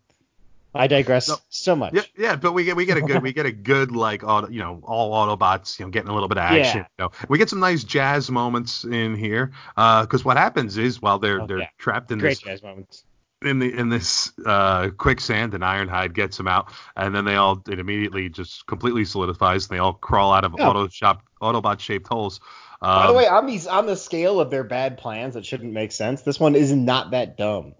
[0.75, 1.36] I digress No.
[1.49, 1.93] so much.
[1.93, 4.49] Yeah, yeah, but we get we get a good we get a good like auto,
[4.49, 6.86] you know all Autobots you know getting a little bit of action.
[6.99, 7.05] Yeah.
[7.05, 11.17] You know, we get some nice jazz moments in here because what happens is while
[11.19, 11.67] they're Oh, they're yeah.
[11.79, 13.03] trapped in Great this jazz moments.
[13.41, 17.63] in the in this uh, quicksand and Ironhide gets them out and then they all
[17.67, 20.69] it immediately just completely solidifies and they all crawl out of Yeah.
[20.69, 22.41] auto shop Autobot shaped holes.
[22.82, 25.73] Um, By the way, on these on the scale of their bad plans that shouldn't
[25.73, 27.73] make sense, this one is not that dumb.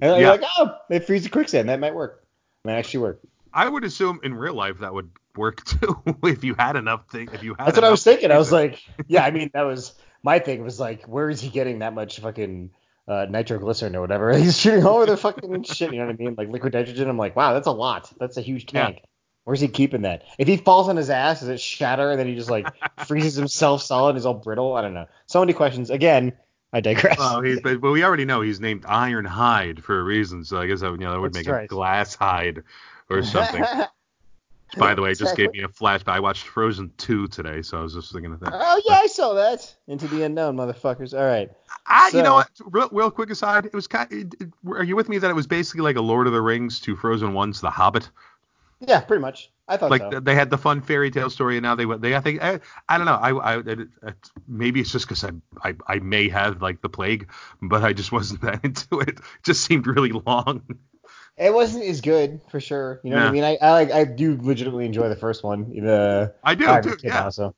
[0.00, 0.30] And you're Yeah.
[0.32, 1.68] like, oh, they freeze the quicksand.
[1.70, 2.22] That might work.
[2.66, 3.20] Might actually work.
[3.54, 7.30] I would assume in real life that would work too if you had enough thing
[7.32, 7.66] if you had.
[7.68, 8.30] That's what I was thinking.
[8.30, 10.62] I was like, yeah, I mean, that was my thing.
[10.62, 12.70] Was like, where is he getting that much fucking
[13.08, 14.36] uh, nitroglycerin or whatever?
[14.38, 15.92] He's shooting all over the fucking shit.
[15.92, 16.34] You know what I mean?
[16.36, 17.08] Like liquid nitrogen.
[17.08, 18.12] I'm like, wow, that's a lot.
[18.18, 18.86] That's a huge Yeah.
[18.86, 19.02] tank.
[19.44, 20.24] Where's he keeping that?
[20.38, 22.66] If he falls on his ass, does it shatter and then he just like
[23.06, 24.74] freezes himself solid and is all brittle?
[24.74, 25.06] I don't know.
[25.26, 25.88] So many questions.
[25.88, 26.32] Again,
[26.76, 27.18] I digress.
[27.18, 30.66] Well, he's, but, but we already know he's named Ironhide for a reason, so I
[30.66, 31.64] guess that, would- you know that would That's make right.
[31.64, 32.62] it Glass Hide
[33.08, 33.64] or something.
[34.76, 36.08] By the way, it just gave me a flashback.
[36.08, 38.50] I watched Frozen 2 today, so I was just thinking of that.
[38.52, 39.74] Oh yeah, I saw that.
[39.86, 41.16] Into the unknown, motherfuckers.
[41.18, 41.48] All right.
[41.86, 42.50] I, you know what?
[42.66, 44.12] Real, real quick aside, it was kind.
[44.12, 46.42] It, it, are you with me that it was basically like a Lord of the
[46.42, 48.10] Rings to Frozen 1's The Hobbit?
[48.80, 49.50] Yeah, pretty much.
[49.68, 50.20] I thought Like so.
[50.20, 52.00] they had the fun fairy tale story, and now they went.
[52.02, 53.14] They I think I, I don't know.
[53.14, 53.88] I, I it,
[54.46, 55.30] maybe it's just because I,
[55.62, 57.30] I I may have like the plague,
[57.62, 59.08] but I just wasn't that into it.
[59.08, 60.62] It just seemed really long.
[61.36, 63.00] It wasn't as good for sure.
[63.02, 63.44] You know what I mean?
[63.44, 65.70] I, I like I do legitimately enjoy the first one.
[65.70, 66.96] The I do I too.
[67.02, 67.24] Yeah.
[67.24, 67.54] now, so.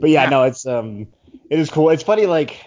[0.00, 0.30] But yeah, Yeah.
[0.30, 1.08] no, it's um,
[1.50, 1.90] it is cool.
[1.90, 2.64] It's funny like.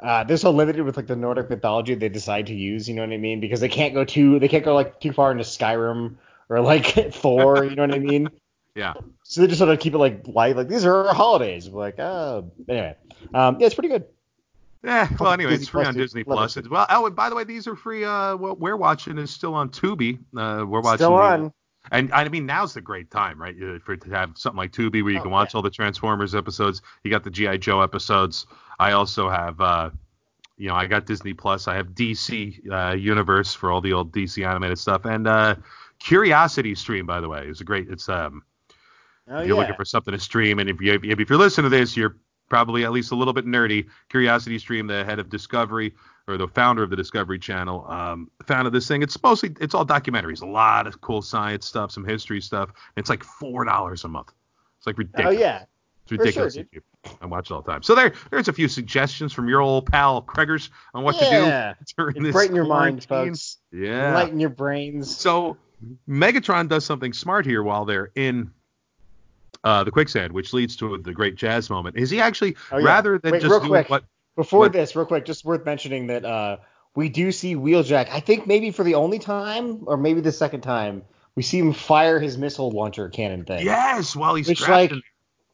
[0.00, 3.02] Uh, they're so limited with like the Nordic mythology they decide to use, you know
[3.02, 3.40] what I mean?
[3.40, 6.16] Because they can't go too, they can't go like too far into Skyrim
[6.50, 6.84] or like
[7.14, 8.28] Thor, you know what I mean?
[8.76, 8.94] Yeah.
[9.24, 11.68] So they just sort of keep it like light, like these are our holidays.
[11.68, 12.94] We're like, oh, anyway,
[13.34, 14.04] um, yeah, it's pretty good.
[14.84, 16.00] Yeah, well, anyway, Disney it's free Plus, on.
[16.00, 16.56] Disney Plus.
[16.56, 16.64] it.
[16.66, 18.04] As well, oh, and by the way, these are free.
[18.04, 20.18] Uh, what we're watching is still on Tubi.
[20.36, 20.98] Uh, we're watching.
[20.98, 21.52] Still the- on.
[21.90, 23.56] And I mean, now's the great time, right?
[23.60, 25.58] uh, For to have something like Tubi where you Oh, can watch yeah.
[25.58, 26.80] all the Transformers episodes.
[27.02, 28.46] You got the GI Joe episodes.
[28.78, 29.90] I also have, uh,
[30.58, 31.66] you know, I got Disney Plus.
[31.66, 35.56] I have DC uh, Universe for all the old DC animated stuff, and uh,
[36.00, 37.88] Curiosity Stream, by the way, is a great.
[37.88, 38.42] It's um,
[39.28, 39.60] Oh, if you're yeah.
[39.60, 42.16] looking for something to stream, and if you if you're listening to this, you're
[42.48, 43.86] probably at least a little bit nerdy.
[44.08, 45.94] Curiosity Stream, the head of Discovery
[46.26, 49.02] or the founder of the Discovery Channel, um, founded this thing.
[49.02, 52.70] It's mostly it's all documentaries, a lot of cool science stuff, some history stuff.
[52.96, 54.32] It's like four dollars a month.
[54.78, 55.36] It's like ridiculous.
[55.36, 55.64] oh yeah.
[56.12, 56.50] It's sure.
[57.22, 57.84] I watch it all the time.
[57.84, 61.74] So there, there's a few suggestions from your old pal Kreggers on what Yeah.
[61.74, 63.58] to do during this Brighten your mind, folks.
[63.70, 64.12] Yeah.
[64.14, 65.14] Lighten your brains.
[65.16, 65.56] So
[66.08, 68.50] Megatron does something smart here while they're in
[69.64, 71.96] uh, the quicksand, which leads to the great jazz moment.
[71.96, 72.86] Is he actually Oh, yeah.
[72.86, 73.88] rather than Wait, just quick.
[73.90, 74.04] what?
[74.36, 74.72] Before What?
[74.72, 76.58] this, real quick, just worth mentioning that uh,
[76.94, 78.08] we do see Wheeljack.
[78.10, 81.02] I think maybe for the only time, or maybe the second time,
[81.34, 83.64] we see him fire his missile launcher cannon thing.
[83.64, 85.02] Yes, while he's Which, like, in-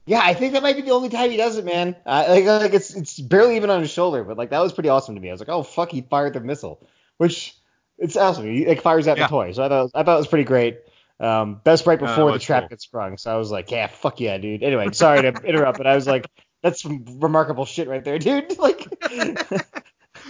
[0.06, 1.96] Yeah, I think that might be the only time he does it, man.
[2.06, 4.88] Uh, like, like it's it's barely even on his shoulder, but like that was pretty
[4.88, 5.28] awesome to me.
[5.28, 6.86] I was like, oh fuck, he fired the missile,
[7.16, 7.56] which
[7.98, 8.44] it's awesome.
[8.46, 9.24] He like fires out Yeah.
[9.26, 10.80] the toy, so I thought I thought it was pretty great.
[11.18, 12.68] Um, best right Uh, before the trap cool.
[12.68, 14.62] gets sprung, so I was like, yeah, fuck yeah, dude.
[14.62, 16.26] Anyway, sorry to interrupt, but I was like,
[16.62, 18.56] that's some remarkable shit right there, dude.
[18.58, 18.86] Like,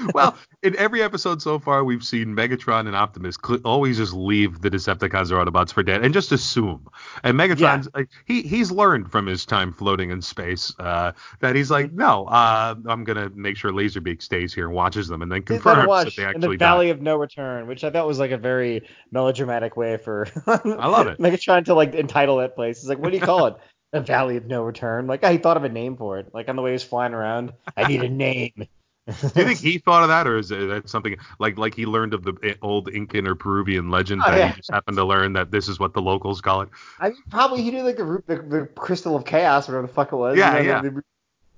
[0.14, 4.61] well, in every episode so far, we've seen Megatron and Optimus cl- always just leave
[4.61, 6.87] the Decepticons or Autobots for dead and just assume.
[7.24, 11.70] And Megatron's like, he he's learned from his time floating in space uh, that he's
[11.70, 15.42] like, no, uh, I'm gonna make sure Laserbeak stays here and watches them, and then
[15.42, 16.92] confirms that they in the Valley die.
[16.92, 21.06] of No Return, which I thought was like a very melodramatic way for I love
[21.06, 21.18] it.
[21.18, 22.78] Megatron to like entitle that place.
[22.78, 23.56] It's like, what do you call it?
[23.92, 25.06] The Valley of No Return.
[25.06, 26.35] Like, he thought of a name for it.
[26.35, 28.66] Like on the way he was flying around, I need a name.
[29.06, 32.12] Do you think he thought of that, or is that something like like he learned
[32.12, 34.48] of the eh, old Incan or Peruvian legend Oh, that yeah.
[34.48, 36.70] he just happened to learn that this is what the locals call it?
[36.98, 39.92] I mean, probably he knew like the, the the crystal of chaos, or whatever the
[39.92, 40.36] fuck it was.
[40.36, 40.82] Yeah, yeah.
[40.82, 41.02] the-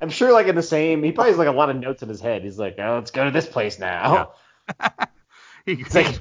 [0.00, 2.08] I'm sure, like in the same, he probably has like a lot of notes in
[2.08, 2.42] his head.
[2.44, 4.34] He's like, oh, let's go to this place now.
[4.80, 4.88] Yeah.
[5.66, 6.20] he, It's like,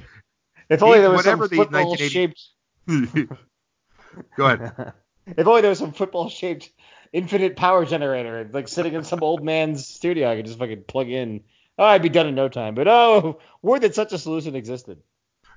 [0.69, 2.41] if only He- there was some football 1980 shaped.
[4.37, 4.93] Go ahead.
[5.35, 6.69] if only there was some football shaped
[7.13, 11.09] infinite power generator, like sitting in some old man's studio, I could just fucking plug
[11.09, 11.41] in.
[11.79, 12.75] Oh, I'd be done in no time.
[12.75, 14.99] But oh, word that such a solution existed.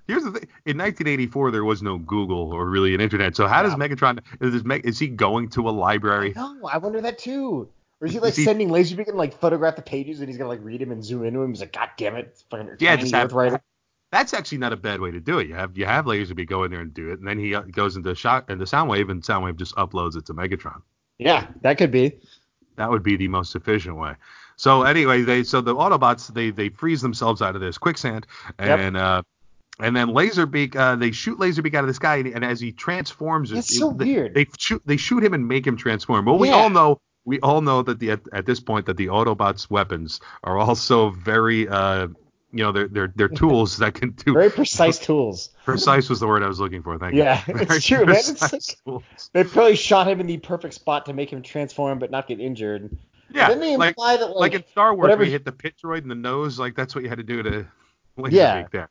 [0.07, 3.37] Here's the thing: in 1984, there was no Google or really an internet.
[3.37, 4.21] So how does Megatron?
[4.41, 6.33] Is, Meg, is he going to a library?
[6.35, 7.69] No, I wonder that too.
[8.01, 10.39] Or is he like Is he- sending Laserbeak and like photograph the pages and he's
[10.39, 11.51] gonna like read him and zoom into him?
[11.51, 13.33] He's like, God damn it, fucking Yeah, just have.
[13.33, 13.61] Writer.
[14.13, 15.47] That's actually not a bad way to do it.
[15.49, 17.63] You have you have Laserbeak go in there and do it, and then he uh,
[17.63, 20.83] goes into shot into Soundwave, and Soundwave just uploads it to Megatron.
[21.19, 22.19] Yeah, that could be.
[22.77, 24.15] That would be the most efficient way.
[24.57, 28.27] So anyway, they so the Autobots they they freeze themselves out of this quicksand,
[28.59, 28.79] Yep.
[28.81, 29.23] and uh,
[29.79, 32.73] and then Laserbeak uh, they shoot Laserbeak out of the sky, and, and as he
[32.73, 34.35] transforms, That's it- so they, weird.
[34.35, 36.25] They shoot they shoot him and make him transform.
[36.25, 39.07] Well, we all know we all know that the at, at this point that the
[39.07, 42.09] Autobots' weapons are also very uh
[42.53, 45.51] you know they're they're they're tools that can do Very precise tools.
[45.65, 46.99] precise was the word I was looking for.
[46.99, 47.55] Thank Yeah, you.
[47.57, 48.17] Yeah, it's true, man.
[48.17, 49.03] It's precise tools.
[49.33, 52.41] They probably shot him in the perfect spot to make him transform but not get
[52.41, 52.97] injured.
[53.33, 55.45] Yeah, Didn't they like imply that like like, in Star Wars, whatever- where you hit
[55.45, 57.67] the pit droid in the nose, like that's what you had to do to
[58.19, 58.67] Laserbeak Yeah.
[58.73, 58.91] there.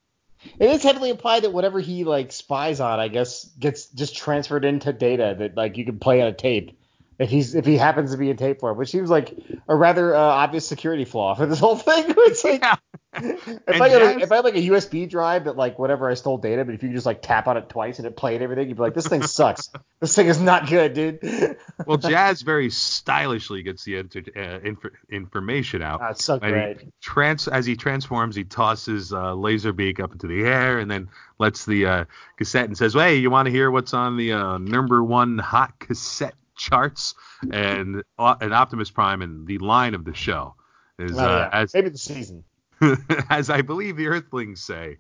[0.59, 4.63] it is heavily implied that whatever he like spies on, I guess, gets just transferred
[4.63, 6.78] into data that like you can play on a tape
[7.19, 10.15] if he's if he happens to be in tape form, which seems like a rather
[10.15, 12.05] uh, obvious security flaw for this whole thing.
[12.17, 12.75] it's like Yeah.
[13.13, 16.37] if I had if I had like a USB drive that like whatever I stole
[16.37, 18.69] data, but if you could just like tap on it twice and it played everything,
[18.69, 19.69] you'd be like, this thing sucks.
[19.99, 21.57] this thing is not good, dude.
[21.85, 25.99] Well, Jazz very stylishly gets the uh, inf- information out.
[26.01, 26.77] Ah, it's so great.
[27.01, 31.65] trans as he transforms, he tosses uh, Laserbeak up into the air and then lets
[31.65, 32.05] the uh,
[32.37, 35.79] cassette and says, "Hey, you want to hear what's on the uh, number one hot
[35.79, 37.15] cassette charts?"
[37.51, 40.53] And uh, and Optimus Prime and the line of the show
[40.99, 41.59] is Oh, uh, yeah.
[41.61, 42.43] as Maybe the season.
[43.29, 44.97] as I believe the Earthlings say,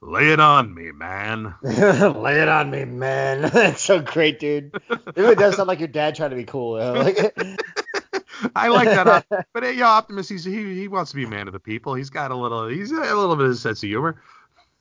[0.00, 3.42] "Lay it on me, man." Lay it on me, man.
[3.52, 4.70] That's so great, dude.
[4.90, 6.72] It really does sound like your dad trying to be cool.
[6.78, 7.18] Like,
[8.54, 11.52] I like that, but yeah, Optimus, he's, he he wants to be a man of
[11.52, 11.94] the people.
[11.94, 14.22] He's got a little, he's a little bit of a sense of humor.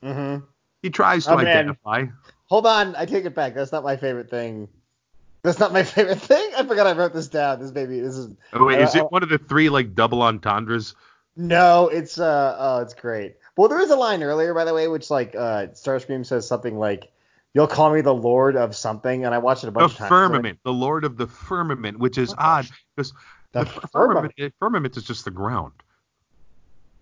[0.04, 0.44] Mhm.
[0.84, 1.48] He tries to Oh, man.
[1.48, 2.06] identify.
[2.50, 3.56] Hold on, I take it back.
[3.56, 4.68] That's not my favorite thing.
[5.44, 6.52] That's not my favorite thing.
[6.58, 7.60] I forgot I wrote this down.
[7.60, 10.22] This maybe this is Oh, wait, is Uh, it one of the three like double
[10.22, 10.96] entendres?
[11.36, 11.88] no.
[11.90, 13.36] It's uh oh, it's great.
[13.56, 16.78] Well, there was a line earlier, by the way, which like uh Starscream says something
[16.78, 17.12] like,
[17.54, 19.98] "You'll call me the Lord of something," and I watched it a The bunch of
[19.98, 20.10] times.
[20.10, 23.14] The firmament, the Lord of the firmament, which is the odd because
[23.54, 24.34] The the, firmament.
[24.38, 25.74] firmament, firmament is just the ground.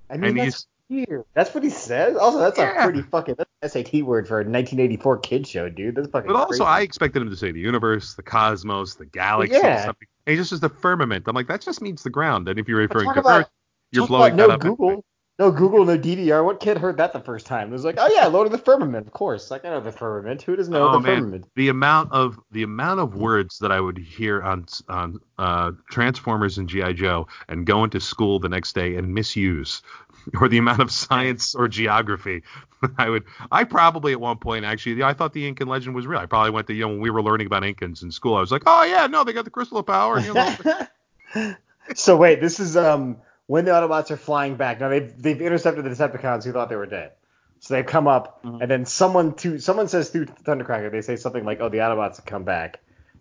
[0.10, 1.24] I mean, and that's weird.
[1.34, 2.16] That's what he says.
[2.18, 2.82] Also, that's Yeah.
[2.82, 5.96] a pretty fucking that's an SAT word for a 1984 kid show, dude.
[5.96, 6.28] That's fucking.
[6.28, 6.64] But also, crazy.
[6.64, 9.86] I expected him to say the universe, the cosmos, the galaxy, Yeah.
[9.86, 10.08] something.
[10.26, 11.26] And he just says the firmament.
[11.28, 12.48] I'm like, that just means the ground.
[12.48, 13.50] And if you're referring to about- Earth,
[13.92, 14.78] you're blowing about that no up.
[14.78, 15.06] Google,
[15.38, 16.44] no Google, no DVR.
[16.46, 17.70] What kid heard that the first time?
[17.70, 19.52] It was like, oh yeah, Lord of the Firmament, of course.
[19.52, 20.42] Like I know the firmament.
[20.44, 21.18] Who doesn't know Oh, the man.
[21.20, 21.46] firmament?
[21.56, 26.58] the amount of the amount of words that I would hear on on uh, Transformers
[26.58, 29.82] and GI Joe and go into school the next day and misuse,
[30.40, 32.44] or the amount of science or geography
[32.98, 33.24] I would.
[33.52, 36.20] I probably at one point actually I thought the Incan legend was real.
[36.20, 38.36] I probably went to you know when we were learning about Incans in school.
[38.36, 40.20] I was like, oh yeah, no, they got the crystal of power.
[40.22, 41.56] You know,
[41.96, 44.80] so wait, this is um when the Autobots are flying back.
[44.80, 47.12] Now they've they've intercepted the Decepticons who thought they were dead.
[47.60, 48.62] So they've come up, Mhm.
[48.62, 52.18] and then someone to someone says through Thundercracker, they say something like, "Oh, the Autobots
[52.18, 52.80] have come back,"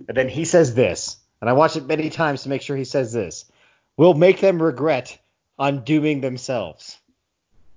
[0.09, 2.85] and then he says this, and I watch it many times to make sure he
[2.85, 3.45] says this:
[3.97, 5.17] "We'll make them regret
[5.59, 6.99] undoing themselves."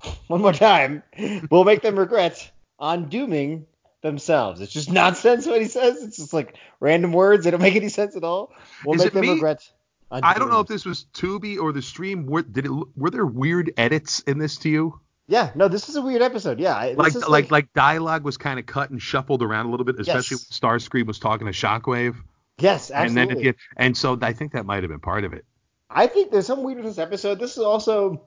[0.28, 1.04] One more time,
[1.52, 3.66] we'll make them regret undoing
[4.02, 4.62] themselves.
[4.62, 6.04] It's just nonsense what he says.
[6.04, 7.44] It's just like random words.
[7.46, 8.52] They don't make any sense at all.
[8.86, 9.34] We'll Is make them me?
[9.34, 9.70] regret.
[10.12, 12.26] I don't know if this was Tubi or the stream.
[12.26, 12.72] Were, did it?
[12.96, 15.00] Were there weird edits in this to you?
[15.28, 16.60] Yeah, no, this is a weird episode.
[16.60, 19.66] Yeah, I- this Like, is like like dialogue was kind of cut and shuffled around
[19.66, 20.62] a little bit, especially Yes.
[20.62, 22.16] when Starscream was talking to Shockwave.
[22.60, 23.22] yes, absolutely.
[23.22, 25.44] And then if you, and so I think that might have been part of it.
[25.90, 27.40] I think there's some weird with this episode.
[27.40, 28.22] This is also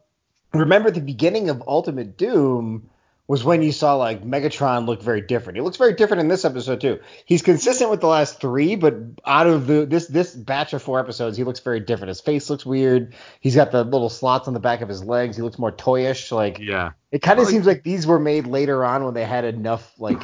[0.53, 2.91] remember the beginning of Ultimate Doom
[3.31, 5.57] was when you saw like Megatron look very different.
[5.57, 6.99] He looks very different in this episode too.
[7.25, 10.99] He's consistent with the last three, but out of the this this batch of four
[10.99, 12.09] episodes, he looks very different.
[12.09, 13.15] His face looks weird.
[13.39, 15.37] He's got the little slots on the back of his legs.
[15.37, 16.33] He looks more toyish.
[16.33, 16.91] Like Yeah.
[17.13, 19.93] It kind of Well, seems like these were made later on when they had enough
[20.01, 20.21] like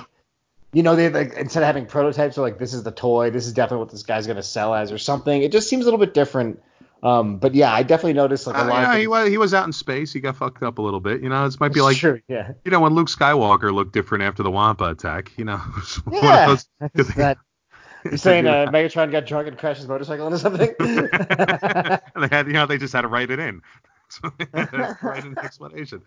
[0.73, 3.47] you know they like instead of having prototypes they're like this is the toy this
[3.47, 5.87] is definitely what this guy's going to sell as or something it just seems a
[5.87, 6.61] little bit different
[7.07, 9.39] um but yeah i definitely noticed like a Uh, lot yeah, of he was he
[9.39, 10.13] was out in space.
[10.13, 11.23] He got fucked up a little bit.
[11.23, 14.25] You know, this might be like sure yeah you know when Luke Skywalker looked different
[14.25, 15.31] after the Wampa attack.
[15.37, 15.57] You know,
[16.05, 16.69] One yeah those-
[17.17, 17.39] that
[18.11, 20.73] You saying uh, Megatron got drunk and crashed his motorcycle into something?
[20.79, 23.63] they had, you know, they just had to write it in.
[25.03, 26.03] Write an explanation.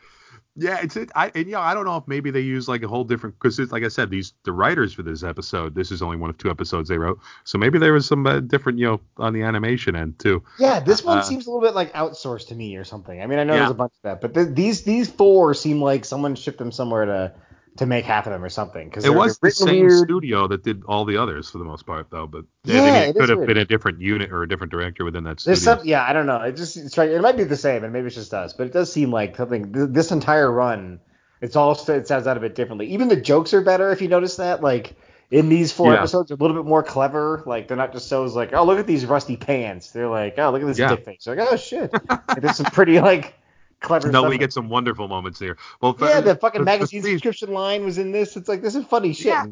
[0.56, 1.10] Yeah, it's it.
[1.16, 3.36] I and you know, I don't know if maybe they use like a whole different
[3.40, 5.76] because it's like I said, these the writers for this episode.
[5.76, 8.40] This is only one of two episodes they wrote, so maybe there was some uh,
[8.40, 10.44] different, you know, on the animation end too.
[10.60, 13.22] Yeah, this one Uh, seems a little bit like outsourced to me or something.
[13.22, 13.60] I mean, I know Yeah.
[13.60, 16.72] there's a bunch of that, but th- these these four seem like someone shipped them
[16.72, 17.34] somewhere to
[17.80, 18.88] to make half of them or something.
[18.88, 20.04] Because It was the same weird.
[20.04, 22.28] studio that did all the others for the most part, though.
[22.28, 23.48] But Yeah, I mean, it could have weird.
[23.48, 25.56] been a different unit or a different director within that studio.
[25.56, 26.42] There's some, yeah, I don't know.
[26.42, 27.10] It just it's right.
[27.10, 29.36] It might be the same, and maybe it's just us, but it does seem like
[29.36, 29.74] something.
[29.74, 31.00] th- This entire run,
[31.42, 32.88] it's all it sounds out a bit differently.
[32.88, 34.62] Even the jokes are better if you notice that.
[34.62, 34.96] Like
[35.32, 36.00] in these four Yeah.
[36.00, 37.44] episodes, a little bit more clever.
[37.46, 39.92] Like they're not just so like, oh look at these rusty pants.
[39.92, 40.90] They're like, oh look at this Yeah.
[40.96, 41.24] dick face.
[41.24, 41.94] They're like, oh shit.
[42.42, 43.36] There's some pretty like
[43.82, 44.30] clever no, stuff.
[44.30, 45.58] we get some wonderful moments here.
[45.82, 48.36] Well, yeah, the fucking the- magazine the- subscription line was in this.
[48.38, 49.28] It's like this is funny shit.
[49.28, 49.46] Yeah.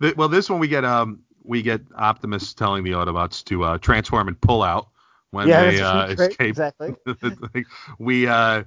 [0.00, 3.78] the- well, this one we get um we get Optimus telling the Autobots to uh,
[3.78, 4.88] transform and pull out
[5.30, 6.40] when Yeah, they uh, escape.
[6.40, 6.94] exactly.
[7.98, 8.64] we uh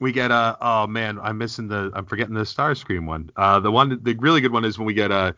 [0.00, 3.30] we get uh oh man I'm missing the I'm forgetting the Starscream one.
[3.36, 5.32] Uh the one the really good one is when we get uh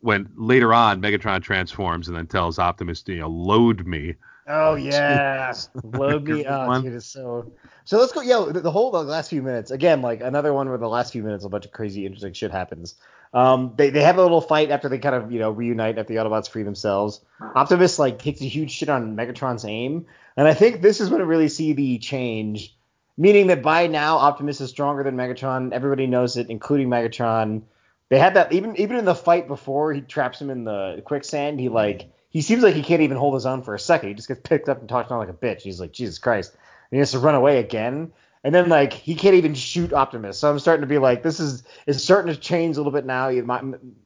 [0.00, 4.14] when later on Megatron transforms and then tells Optimus to you know load me.
[4.52, 6.82] Oh yeah, load me up, one.
[6.82, 6.94] dude.
[6.94, 7.52] It's so.
[7.84, 8.20] So let's go.
[8.20, 11.12] Yeah, the, the whole the last few minutes again, like another one where the last
[11.12, 12.96] few minutes a bunch of crazy, interesting shit happens.
[13.32, 16.12] Um, they they have a little fight after they kind of you know reunite after
[16.12, 17.20] the Autobots free themselves.
[17.54, 21.20] Optimus like takes a huge shit on Megatron's aim, and I think this is when
[21.20, 22.76] we really see the change,
[23.16, 25.72] meaning that by now Optimus is stronger than Megatron.
[25.72, 27.62] Everybody knows it, including Megatron.
[28.08, 31.60] They had that even even in the fight before he traps him in the quicksand.
[31.60, 34.08] He like he seems like he can't even hold his own for a second.
[34.08, 35.62] He just gets picked up and talked on like a bitch.
[35.62, 38.12] He's like Jesus Christ, and he has to run away again.
[38.42, 40.38] And then like he can't even shoot Optimus.
[40.38, 43.04] So I'm starting to be like this is it's starting to change a little bit
[43.04, 43.28] now.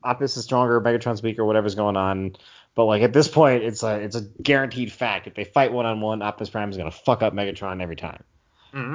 [0.02, 2.34] Optimus is stronger, Megatron's weaker, whatever's going on.
[2.74, 5.28] But like at this point, it's a it's a guaranteed fact.
[5.28, 8.24] If they fight one on one, Optimus Prime is gonna fuck up Megatron every time.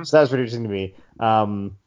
[0.04, 0.96] So that was pretty interesting to me.
[1.20, 1.78] Um,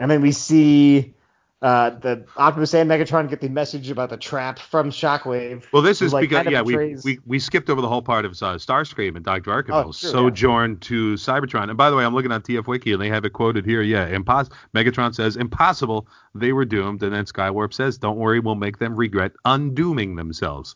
[0.00, 1.14] and then we see
[1.62, 5.64] uh, the Optimus and Megatron get the message about the trap from Shockwave.
[5.72, 7.88] Well, this is like, because kind of yeah, we, betrays- we we skipped over the
[7.88, 9.50] whole part of uh, Starscream and Dr.
[9.50, 10.12] Arkeville Oh, sure, yeah.
[10.12, 11.68] sojourn to Cybertron.
[11.68, 13.82] And by the way, I'm looking on TF Wiki and they have it quoted here.
[13.82, 18.54] Yeah, impos- Megatron says impossible, they were doomed, and then Skywarp says, "Don't worry, we'll
[18.54, 20.74] make them regret undooming themselves."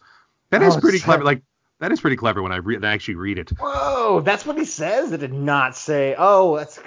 [0.51, 1.25] That is Oh, pretty it's clever.
[1.25, 1.44] like- Like
[1.81, 3.51] that is pretty clever when I re- actually read it.
[3.59, 5.12] Whoa, that's what he says.
[5.12, 6.14] It did not say.
[6.16, 6.79] Oh, that's.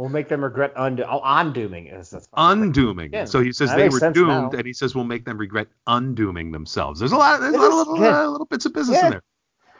[0.00, 1.04] We'll make them regret undo.
[1.06, 2.26] Oh, undooming is that's.
[2.34, 3.10] Undooming.
[3.12, 4.50] Yeah, so he says they were doomed, now.
[4.50, 7.00] and he says we'll make them regret undooming themselves.
[7.00, 7.40] There's a lot.
[7.42, 9.04] There's a lot of little, uh, little bits of business Yeah.
[9.04, 9.22] in there.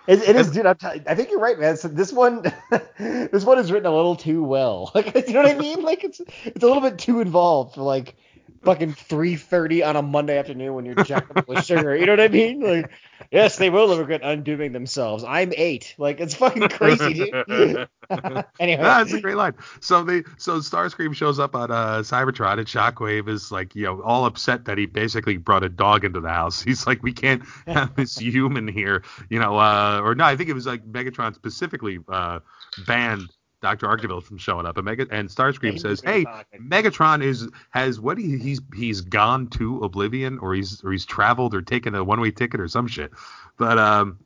[0.09, 0.67] It, it is, dude.
[0.67, 1.79] I'm t- I think you're right, man.
[1.79, 2.43] So this one,
[2.99, 4.93] this one is written a little too well.
[4.95, 5.81] Like, you know what I mean?
[5.83, 8.15] Like, it's it's a little bit too involved for like
[8.63, 11.97] fucking 3:30 on a Monday afternoon when you're jacked up with sugar.
[11.97, 12.61] You know what I mean?
[12.61, 12.91] Like,
[13.31, 15.25] yes, they will regret undoing themselves.
[15.25, 15.95] I'm eight.
[15.99, 17.89] Like, it's fucking crazy, dude.
[18.61, 19.55] anyway, That's a great line.
[19.81, 24.03] So they so Starscream shows up on uh, Cybertron and Shockwave is like you know
[24.03, 26.61] all upset that he basically brought a dog into the house.
[26.71, 30.51] He's like we can't have this human here, you know, uh, or no, I think
[30.51, 32.41] it was like Megatron specifically uh,
[32.87, 33.31] banned
[33.63, 33.87] Dr.
[33.87, 34.77] Arkeville from showing up.
[34.77, 36.25] And Mega and Starscream says, "Hey,
[36.59, 41.55] Megatron is has what he, he's he's gone to Oblivion or he's or he's traveled
[41.55, 43.13] or taken a one way ticket or some shit."
[43.59, 44.19] But um,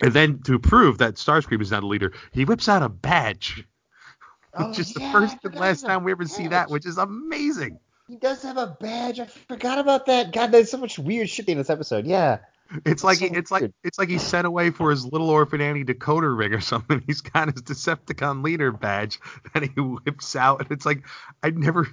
[0.00, 3.64] and then to prove that Starscream is not a leader, he whips out a badge,
[4.54, 7.78] Oh, which is the first and last time we ever see that, which is amazing.
[8.08, 9.20] he does have a badge.
[9.20, 10.32] I forgot about that.
[10.32, 12.06] God, there's so much weird shit in this episode.
[12.06, 12.38] Yeah.
[12.84, 15.84] It's like so it's like it's like he's sent away for his little orphan Annie
[15.84, 17.02] decoder ring or something.
[17.06, 19.20] He's got his Decepticon leader badge
[19.54, 21.04] that he whips out, and it's like
[21.42, 21.88] I never,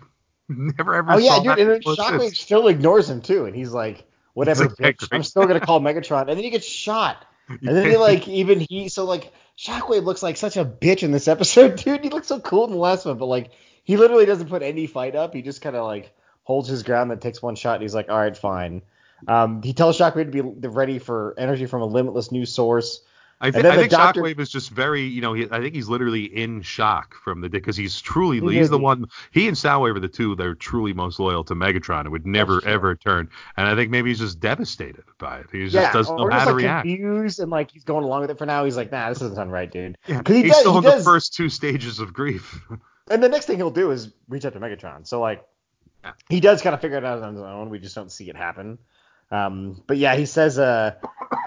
[0.50, 1.14] never ever.
[1.14, 4.64] Oh yeah, saw dude, that and Shockwave still ignores him too, and he's like, "Whatever,
[4.64, 5.08] He's like, bitch.
[5.14, 7.26] I'm still gonna call Megatron." And then he gets shot.
[7.48, 11.12] And then he like even he so like Shockwave looks like such a bitch in
[11.12, 12.04] this episode, dude.
[12.04, 13.52] He looks so cool in the last one, but like
[13.84, 15.34] he literally doesn't put any fight up.
[15.34, 18.10] He just kind of like holds his ground, then takes one shot, and he's like,
[18.10, 18.82] "All right, fine."
[19.28, 23.02] Um, he tells Shockwave to be ready for energy from a limitless new source.
[23.42, 25.90] I, th- I think doctor- Shockwave is just very, you know, he, I think he's
[25.90, 29.08] literally in shock from the because he's truly He he's the one.
[29.32, 32.26] He and Soundwave are the two that are truly most loyal to Megatron and would
[32.26, 33.30] never ever turn.
[33.58, 35.48] And I think maybe he's just devastated by it.
[35.52, 36.88] He just yeah, doesn't or know how just to like react.
[36.88, 38.64] confused and like he's going along with it for now.
[38.64, 40.84] He's like, "Nah, this doesn't sound right, dude." Yeah, he he's does- still he in
[40.84, 42.60] does- the first two stages of grief.
[43.08, 45.06] And the next thing he'll do is reach out to Megatron.
[45.06, 45.46] So like
[46.04, 46.14] Yeah.
[46.28, 47.70] he does kind of figure it out on his own.
[47.70, 48.80] We just don't see it happen.
[49.32, 50.96] Um, but yeah, he says, uh,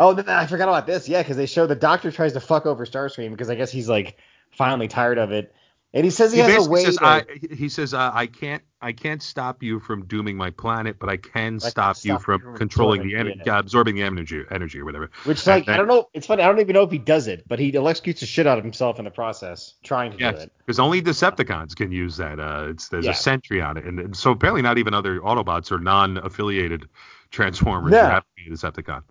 [0.00, 1.08] oh, I forgot about this.
[1.08, 3.88] Yeah, because they show the Doctor tries to fuck over Starscream because I guess he's
[3.88, 4.18] like
[4.50, 5.54] finally tired of it.
[5.94, 6.84] And he says he, He has a way.
[6.84, 10.50] says, to, I, he says, uh, I can't, I can't stop you from dooming my
[10.50, 13.40] planet, but I can can stop you stop from you from controlling the absorbing energy,
[13.40, 13.46] it.
[13.46, 15.10] yeah, absorbing the energy, energy or whatever.
[15.24, 16.08] which and like I don't know.
[16.12, 16.42] It's funny.
[16.42, 18.64] I don't even know if he does it, but he electrocutes the shit out of
[18.64, 20.52] himself in the process trying to do it.
[20.58, 22.38] because only Decepticons can use that.
[22.38, 23.12] Uh, it's there's Yeah.
[23.12, 26.86] a sentry on it, and, and so apparently not even other Autobots or non-affiliated
[27.30, 27.92] Transformers.
[27.92, 28.06] Yeah.
[28.06, 29.02] You have to be a Decepticon.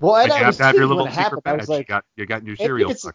[0.00, 1.60] Well, And and I you have was to have your little secret I badge.
[1.60, 3.06] was like, you got you got your cereal box.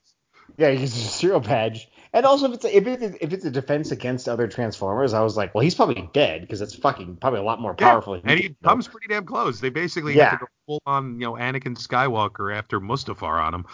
[0.58, 1.88] yeah, he's a cereal badge.
[2.14, 5.14] And also, if it's a, if it's a, if it's a defense against other Transformers,
[5.14, 7.90] I was like, well, he's probably dead because it's fucking probably a lot more Yeah,
[7.92, 8.14] powerful.
[8.20, 9.62] than and he comes pretty damn close.
[9.62, 10.32] They basically Yeah.
[10.32, 13.66] have to go full on, you know, Anakin Skywalker after Mustafar on him.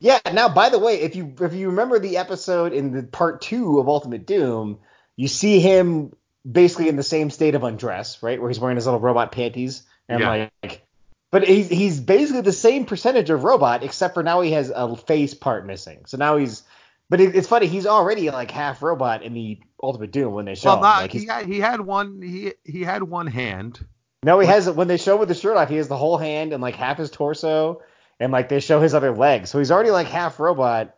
[0.00, 0.18] Yeah.
[0.32, 3.78] Now, by the way, if you if you remember the episode in the part two
[3.80, 4.78] of Ultimate Doom,
[5.16, 6.14] you see him
[6.50, 9.82] basically in the same state of undress, right, where he's wearing his little robot panties
[10.08, 10.48] and Yeah.
[10.62, 10.82] like.
[11.30, 14.94] But he's he's basically the same percentage of robot, except for now he has a
[14.96, 16.04] face part missing.
[16.06, 16.62] So now he's,
[17.10, 20.54] but it, it's funny, he's already like half robot in the Ultimate Doom when they
[20.54, 20.82] show Well, him.
[20.82, 23.84] not, Like, he had he had one he he had one hand.
[24.22, 26.52] No, he has when they show with the shirt off, he has the whole hand
[26.52, 27.82] and like half his torso,
[28.20, 29.48] and like they show his other leg.
[29.48, 30.94] So he's already like half robot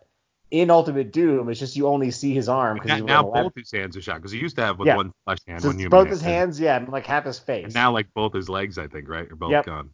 [0.50, 1.48] in Ultimate Doom.
[1.48, 3.54] It's just you only see his arm because Now, he's now wearing a lab- both
[3.56, 4.96] his hands are shot because he used to have with Yeah.
[4.96, 7.24] one flesh hand, so one it's human both his and- hands, yeah, and like half
[7.24, 7.64] his face.
[7.64, 9.66] And now like both his legs, I think, right, are both Yep.
[9.66, 9.90] gone.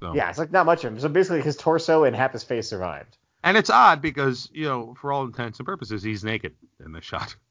[0.00, 0.14] So.
[0.14, 1.00] yeah, it's like not much of him.
[1.00, 3.16] So basically, his torso and half his face survived.
[3.42, 7.00] And it's odd because you know, for all intents and purposes, he's naked in the
[7.00, 7.34] shot.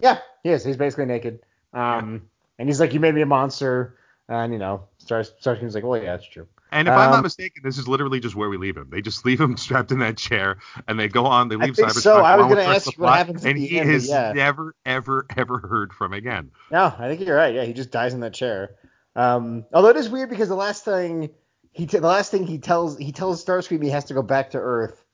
[0.00, 0.64] Yeah, he is.
[0.64, 1.40] He's basically naked.
[1.74, 2.22] Um,
[2.58, 3.98] and he's like, "You made me a monster,"
[4.28, 7.22] and you know, Star Starscream's like, "Well, yeah, that's true." And if I'm not Um,
[7.22, 8.88] mistaken, this is literally just where we leave him.
[8.90, 11.48] They just leave him strapped in that chair, and they go on.
[11.48, 12.00] They leave Cybertron.
[12.00, 12.16] so.
[12.22, 14.32] I was the rest ask what happens and he end, is yeah.
[14.32, 16.50] never, ever, ever heard from again.
[16.70, 17.54] No, I think you're right.
[17.54, 18.76] Yeah, he just dies in that chair.
[19.16, 21.30] Um, although it is weird because the last thing
[21.72, 24.50] he t- the last thing he tells he tells Starscream he has to go back
[24.50, 25.04] to Earth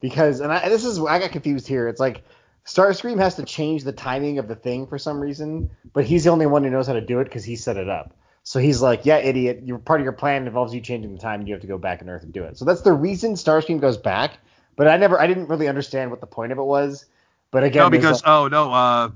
[0.00, 1.88] because and I, this is I got confused here.
[1.88, 2.24] It's like
[2.66, 6.30] Starscream has to change the timing of the thing for some reason, but he's the
[6.30, 8.14] only one who knows how to do it because he set it up.
[8.46, 11.40] So he's like, yeah, idiot, your part of your plan involves you changing the time,
[11.40, 12.56] and you have to go back on Earth and do it.
[12.56, 14.38] So that's the reason Starscream goes back.
[14.76, 17.06] But I never, I didn't really understand what the point of it was.
[17.50, 19.10] But again, no, because oh no, uh,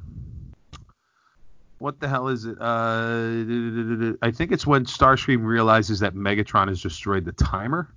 [1.78, 2.58] what the hell is it?
[2.60, 7.94] Uh, I think it's when Starscream realizes that Megatron has destroyed the timer,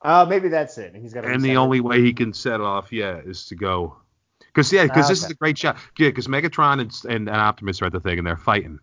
[0.00, 0.94] uh, maybe that's it.
[0.94, 1.26] And he's got.
[1.26, 3.98] and the only way he can set off, yeah, is to go.
[4.46, 5.76] Because yeah, because Ah, this is a great shot.
[5.98, 8.78] Yeah, because Megatron and, and, and Optimus are at the thing, and they're fighting.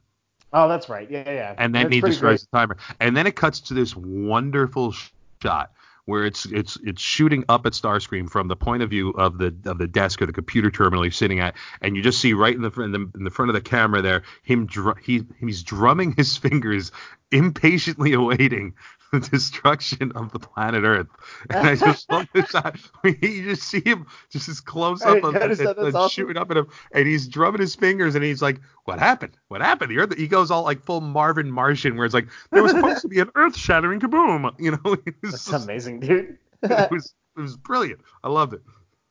[0.51, 1.09] Oh, that's right.
[1.09, 1.55] Yeah, yeah.
[1.57, 2.77] and then That's he destroys the timer.
[2.99, 4.93] And then it cuts to this wonderful
[5.41, 5.71] shot
[6.05, 9.55] where it's it's it's shooting up at Starscream from the point of view of the
[9.65, 12.55] of the desk or the computer terminal he's sitting at, and you just see right
[12.55, 15.23] in the front in the, in the front of the camera there him dr- he
[15.39, 16.91] he's drumming his fingers,
[17.31, 18.73] impatiently awaiting
[19.13, 21.07] the destruction of the planet Earth.
[21.49, 22.77] And I just love this shot.
[23.03, 26.09] You just see him just this close up of and- and awesome.
[26.09, 29.35] shooting up at him, and he's drumming his fingers, and he's like, "What happened?
[29.47, 30.15] What happened?" The Earth.
[30.17, 33.19] He goes all like full Marvin Martian, where it's like there was supposed to be
[33.19, 34.53] an earth-shattering kaboom.
[34.59, 36.37] You know, That's just- amazing, dude.
[36.63, 38.01] it was it was brilliant.
[38.23, 38.61] I loved it.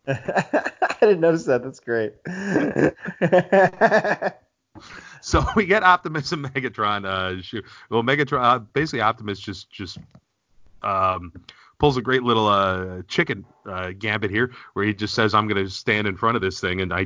[0.06, 1.62] I didn't notice that.
[1.62, 2.14] That's great.
[5.20, 7.04] So we get Optimus and Megatron.
[7.04, 7.64] Uh, shoot.
[7.90, 9.98] Well, Megatron, uh, basically Optimus just just
[10.82, 11.32] um
[11.78, 15.68] pulls a great little uh chicken uh gambit here, where he just says, "I'm gonna
[15.68, 17.00] stand in front of this thing," and I,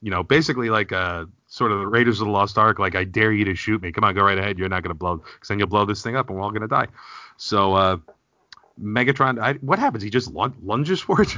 [0.00, 3.04] you know, basically like uh sort of the Raiders of the Lost Ark, like I
[3.04, 3.90] dare you to shoot me.
[3.90, 4.56] Come on, go right ahead.
[4.56, 6.68] You're not gonna blow, because then you'll blow this thing up, and we're all gonna
[6.68, 6.86] die.
[7.36, 7.96] So uh
[8.80, 10.04] Megatron, I, what happens?
[10.04, 11.36] He just lun- lunges for it.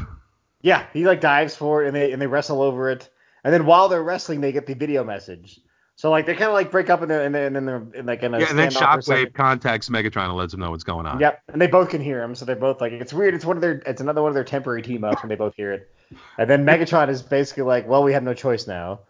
[0.61, 3.09] yeah, he like dives for it, and they and they wrestle over it,
[3.45, 5.61] and then while they're wrestling, they get the video message.
[6.01, 8.23] So like they kind of like break up and then and then they're in like
[8.23, 10.71] in a yeah, and then standoff for a Shockwave contacts Megatron and lets him know
[10.71, 11.21] what's going on.
[11.21, 13.35] Yep, and they both can hear him, so they're both like it's weird.
[13.35, 15.55] It's one of their it's another one of their temporary team ups when they both
[15.57, 15.91] hear it.
[16.39, 19.01] And then Megatron is basically like, well, we have no choice now.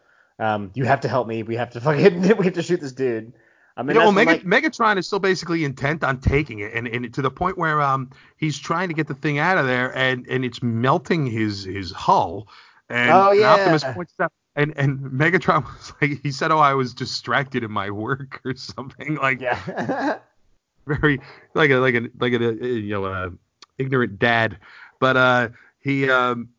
[0.40, 1.44] Um, you have to help me.
[1.44, 3.34] We have to fucking we have to shoot this dude.
[3.76, 6.88] I mean, Yeah, well, when, like, Megatron is still basically intent on taking it, and,
[6.88, 9.96] and to the point where um he's trying to get the thing out of there,
[9.96, 12.48] and and it's melting his his hull.
[12.90, 13.54] And, Oh, yeah.
[13.54, 17.70] Optimus points out, and and Megatron was like, he said, "Oh, I was distracted in
[17.70, 20.18] my work or something like yeah.
[20.86, 21.20] very
[21.54, 23.30] like a like a like a, you know uh,
[23.78, 24.58] ignorant dad."
[24.98, 26.50] But uh he um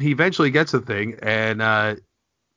[0.00, 1.96] he eventually gets the thing, and uh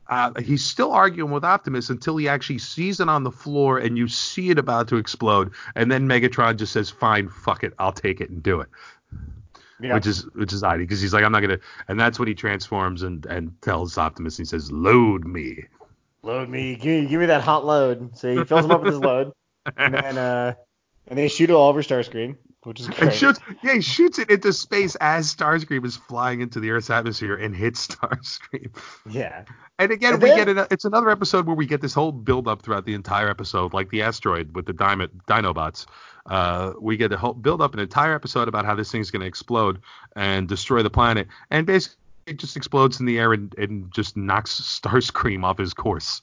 [0.10, 3.98] uh, he's still arguing with Optimus until he actually sees it on the floor and
[3.98, 7.92] you see it about to explode, and then Megatron just says, "Fine, fuck it, I'll
[7.92, 8.70] take it and do it,"
[9.82, 9.94] yeah.
[9.94, 12.36] which is which is odd because he's like, "I'm not gonna," and that's when he
[12.36, 15.66] transforms and and tells Optimus, he says, "Load me."
[16.28, 18.16] load me, give me, give me that hot load.
[18.18, 19.32] So he fills him up with his load,
[19.78, 20.54] and then uh,
[21.08, 22.36] and they shoot it all over Starscream.
[22.64, 23.14] Which is great.
[23.14, 27.36] Shoots, yeah, he shoots it into space as Starscream is flying into the Earth's atmosphere
[27.36, 28.76] and hits Starscream.
[29.10, 29.44] Yeah.
[29.80, 32.12] And again, And we then- get an, it's another episode where we get this whole
[32.12, 35.86] build up throughout the entire episode, like the asteroid with the Dino, Dinobots.
[36.26, 39.22] Uh, we get a whole build up an entire episode about how this thing's going
[39.22, 39.80] to explode
[40.16, 41.96] and destroy the planet, and basically
[42.26, 46.22] it just explodes in the air and, and just knocks Starscream off his course.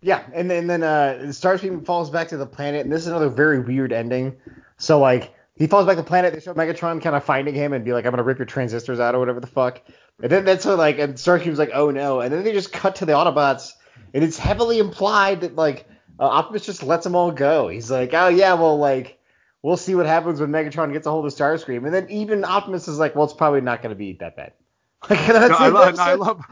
[0.00, 3.08] Yeah, and then, and then uh, Starscream falls back to the planet, and this is
[3.08, 4.34] another very weird ending.
[4.78, 6.32] So like he falls back to the planet.
[6.32, 9.00] They show Megatron kind of finding him and be like, "I'm gonna rip your transistors
[9.00, 9.80] out" or whatever the fuck.
[10.22, 13.04] And then that's like and Starscream's like, "Oh no!" And then they just cut to
[13.04, 13.72] the Autobots,
[14.14, 15.86] and it's heavily implied that like
[16.18, 17.68] uh, Optimus just lets them all go.
[17.68, 19.18] He's like, "Oh yeah, well like."
[19.64, 22.88] We'll see what happens when Megatron gets a hold of Starscream, and then even Optimus
[22.88, 24.54] is like, "Well, it's probably not going to be that bad."
[25.08, 26.44] Like, that's No, I love, no, I love,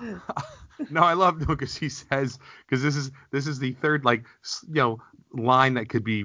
[0.90, 4.24] no, I love because he says because this is this is the third like
[4.68, 4.98] you know
[5.32, 6.24] line that could be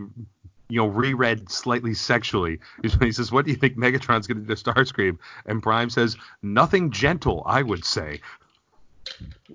[0.69, 2.59] you know reread slightly sexually.
[2.99, 6.17] He says, "What do you think Megatron's going to do to Starscream?" And Prime says,
[6.41, 8.21] "Nothing gentle, I would say,"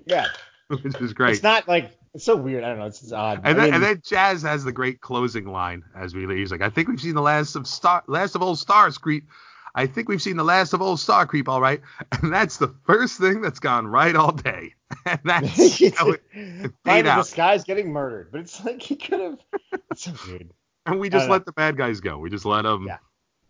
[0.05, 0.27] Yeah,
[0.67, 1.33] which is great.
[1.33, 2.63] it's not like it's so weird.
[2.63, 2.85] I don't know.
[2.85, 3.39] It's, odd.
[3.43, 6.37] and I then, mean, and then Jazz has the great closing line as we leave.
[6.37, 9.23] He's like, "I think we've seen the last of Star, last of old Starscream."
[9.73, 11.79] I think we've seen the last of old Star Creep, all right.
[12.21, 14.73] And that's the first thing that's gone right all day.
[15.05, 17.23] And that's how it, it Finally, out.
[17.23, 19.39] this guy's getting murdered, but it's like he could have.
[19.89, 20.51] It's so weird.
[20.85, 22.17] And we just don't let the bad guys go.
[22.17, 22.85] We just let them.
[22.87, 22.97] Yeah.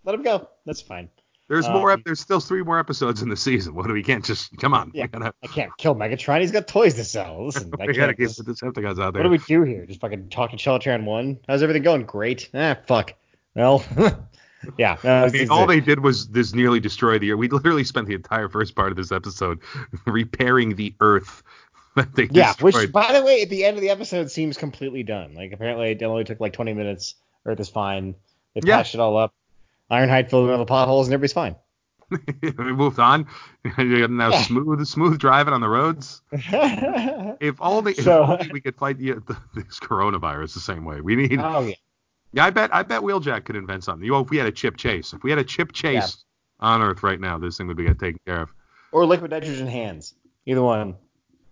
[0.04, 0.50] Let him go.
[0.66, 1.10] That's fine.
[1.48, 1.92] There's more.
[1.92, 3.76] Um, ep- There's still three more episodes in the season.
[3.76, 4.90] What do we can't just come on?
[4.94, 5.08] Yeah.
[5.08, 6.40] Gotta, I can't kill Megatron.
[6.40, 7.46] He's got toys to sell.
[7.48, 9.86] Listen, I gotta keep the Decepticons out what do we do here?
[9.86, 11.40] Just fucking talk to Chelatran one.
[11.50, 12.04] How's everything going?
[12.06, 12.50] Great.
[12.54, 13.14] Ah, fuck.
[13.54, 13.84] Well,
[14.78, 14.96] yeah.
[15.04, 17.40] no, I mean, all a- they did was this nearly destroy the Earth.
[17.40, 19.60] We literally spent the entire first part of this episode
[20.06, 21.44] repairing the Earth
[22.32, 22.74] Yeah, destroyed.
[22.76, 25.34] which by the way, at the end of the episode seems completely done.
[25.36, 27.16] Like apparently it only took like 20 minutes.
[27.46, 28.16] Earth is fine.
[28.54, 28.78] They Yeah.
[28.78, 29.34] patched it all up.
[29.92, 31.56] Ironhide filled in all the potholes and everybody's fine.
[32.42, 33.28] we moved on.
[33.78, 34.42] Now Yeah.
[34.44, 36.22] smooth, smooth driving on the roads.
[36.32, 41.02] If only, if So- only we could fight the, the, this coronavirus the same way.
[41.02, 41.40] We need.
[41.40, 41.76] oh yeah.
[42.34, 42.74] Yeah, I bet.
[42.74, 44.06] I bet Wheeljack could invent something.
[44.06, 46.24] You know, if we had a Chip Chase, if we had a Chip Chase
[46.62, 48.50] on Earth right now, this thing would be taken care of.
[48.94, 50.14] Or liquid nitrogen hands.
[50.46, 50.96] Either one.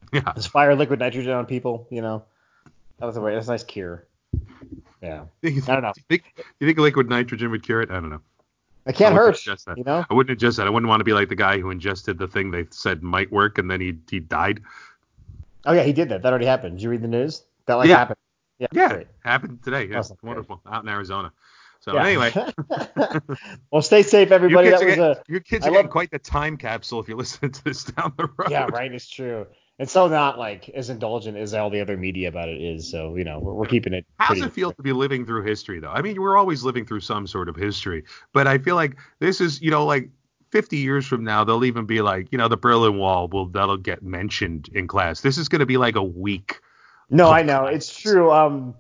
[0.14, 0.34] Yeah.
[0.36, 2.24] Just fire liquid nitrogen on people, you know.
[3.00, 3.34] That was a way.
[3.36, 4.06] That's a nice cure.
[5.02, 5.26] Yeah.
[5.44, 5.94] I don't know.
[5.96, 6.24] You think,
[6.60, 7.90] you think liquid nitrogen would cure it?
[7.92, 8.22] I don't know.
[8.86, 9.46] It can't hurt.
[9.46, 10.04] You know.
[10.10, 10.66] I wouldn't ingest that.
[10.68, 13.32] I wouldn't want to be like the guy who ingested the thing they said might
[13.32, 14.62] work and then he he died.
[15.66, 16.24] Oh yeah, he did that.
[16.24, 16.78] That already happened.
[16.78, 17.44] Did you read the news?
[17.68, 17.98] That like Yeah.
[17.98, 18.18] happened.
[18.58, 18.68] Yeah.
[18.72, 19.08] Yeah, great.
[19.24, 19.86] happened today.
[19.86, 20.18] Yeah, Awesome.
[20.24, 20.62] wonderful.
[20.66, 21.32] Out in Arizona.
[21.82, 22.06] So Yeah.
[22.06, 22.34] anyway,
[23.72, 24.70] well, stay safe, your everybody.
[24.70, 27.08] kids, That are was a your kids are getting love- quite the time capsule if
[27.08, 28.50] you're listening to this down the road.
[28.50, 28.92] yeah, right.
[28.92, 29.46] It's true.
[29.80, 32.92] It's so not like as indulgent as all the other media about it is.
[32.92, 34.06] So you know, we're, we're keeping it.
[34.18, 35.92] How does it feel to be living through history, though?
[35.92, 38.04] I mean, we're always living through some sort of history,
[38.34, 40.10] but I feel like this is, you know, like
[40.52, 43.78] 50 years from now, they'll even be like, you know, the Berlin Wall will that'll
[43.78, 45.22] get mentioned in class.
[45.22, 46.60] This is going to be like a week.
[47.10, 48.32] No, I know it's true.
[48.32, 48.76] Um,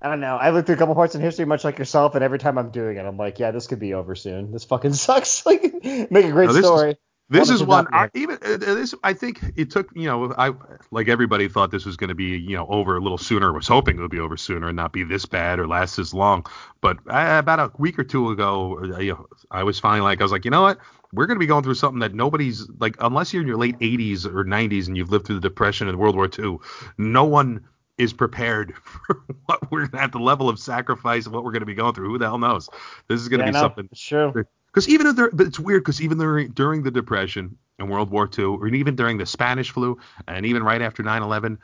[0.00, 0.36] I don't know.
[0.36, 2.70] I looked through a couple parts in history, much like yourself, and every time I'm
[2.70, 4.52] doing it, I'm like, yeah, this could be over soon.
[4.52, 5.44] This fucking sucks.
[5.44, 5.62] Like,
[6.10, 6.90] make a great No, story.
[6.92, 6.96] Is
[7.30, 7.88] this is one.
[7.92, 9.90] I, even uh, this, I think it took.
[9.96, 10.52] You know, I
[10.92, 13.52] like everybody thought this was going to be, you know, over a little sooner.
[13.52, 16.14] Was hoping it would be over sooner and not be this bad or last this
[16.14, 16.46] long.
[16.82, 20.20] But I, about a week or two ago, uh, you know, I was finally like,
[20.20, 20.78] I was like, you know what?
[21.14, 23.78] We're going to be going through something that nobody's like, unless you're in your late
[23.80, 26.58] 80s or 90s and you've lived through the Depression and World War II.
[26.98, 27.64] No one
[27.98, 31.66] is prepared for what we're at the level of sacrifice and what we're going to
[31.66, 32.10] be going through.
[32.10, 32.68] Who the hell knows?
[33.08, 34.36] This is going to Yeah, be no, something true.
[34.72, 38.10] Because even if there, but it's weird because even during, during the Depression and World
[38.10, 39.98] War II, or even during the Spanish flu,
[40.28, 41.58] and even right after 9/11,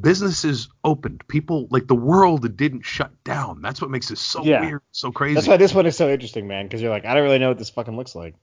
[0.00, 1.22] businesses opened.
[1.28, 3.60] People like the world didn't shut down.
[3.62, 4.60] That's what makes it so Yeah.
[4.64, 5.34] weird, so crazy.
[5.34, 6.66] That's why this one is so interesting, man.
[6.66, 8.34] Because you're like, I don't really know what this fucking looks like.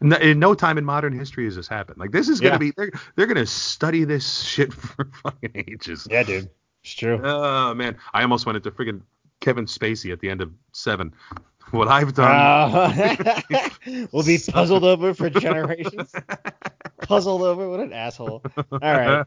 [0.00, 1.98] No- in no time in modern history has this happened.
[1.98, 2.58] Like this is gonna Yeah.
[2.58, 6.06] be they're they're gonna study this shit for fucking ages.
[6.10, 6.50] Yeah, dude.
[6.82, 7.20] It's true.
[7.22, 9.02] Oh man, I almost went into friggin'
[9.40, 11.14] Kevin Spacey at the end of Seven.
[11.78, 12.30] What I've done.
[12.30, 13.68] Uh,
[14.12, 16.12] we'll be puzzled over for generations.
[17.02, 17.68] puzzled over.
[17.68, 18.42] What an asshole.
[18.72, 19.24] All right.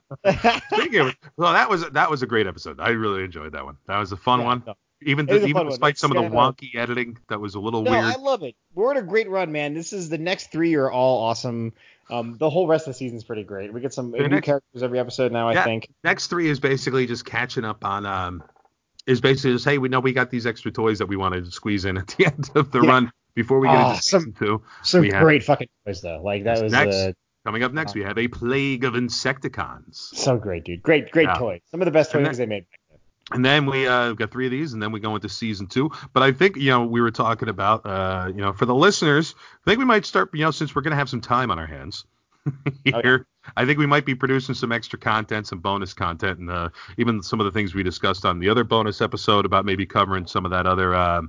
[0.74, 2.80] Speaking well, that was that was a great episode.
[2.80, 3.78] I really enjoyed that one.
[3.88, 4.64] That was a fun Yeah, one.
[4.68, 4.74] no.
[5.06, 5.70] Even the, even fun one.
[5.72, 8.04] despite It's some of the wonky editing, that was a little No, weird.
[8.06, 8.56] I love it.
[8.74, 9.74] We're in a great run, man.
[9.74, 11.74] This is the next three are all awesome.
[12.10, 13.74] Um, the whole rest of the season's pretty great.
[13.74, 15.50] We get some new next- characters every episode now.
[15.50, 15.64] I Yeah.
[15.66, 15.90] think.
[16.04, 18.06] Next three is basically just catching up on.
[18.06, 18.44] Um,
[19.08, 21.52] is basically just hey, we know we got these extra toys that we wanted to
[21.52, 22.90] squeeze in at the end of the Yeah.
[22.90, 24.62] run before we get into season some- two.
[24.84, 26.22] Some We have- great fucking toys though.
[26.24, 26.96] Like that was Next.
[26.96, 27.12] uh,
[27.46, 29.96] Coming up next, we have a plague of insecticons.
[29.96, 30.82] so great, dude.
[30.82, 31.34] Great, great Yeah.
[31.38, 31.60] toys.
[31.72, 32.66] Some of the best toys they made.
[33.32, 35.92] and then we uh, got three of these, and then we go into season two.
[36.14, 39.36] But I think you know we were talking about uh, you know for the listeners,
[39.66, 41.68] I think we might start you know since we're gonna have some time on our
[41.68, 42.06] hands
[42.86, 42.94] here.
[42.96, 43.18] Oh, yeah.
[43.58, 47.22] I think we might be producing some extra content, some bonus content, and uh, even
[47.22, 50.46] some of the things we discussed on the other bonus episode about maybe covering some
[50.46, 51.22] of that other uh,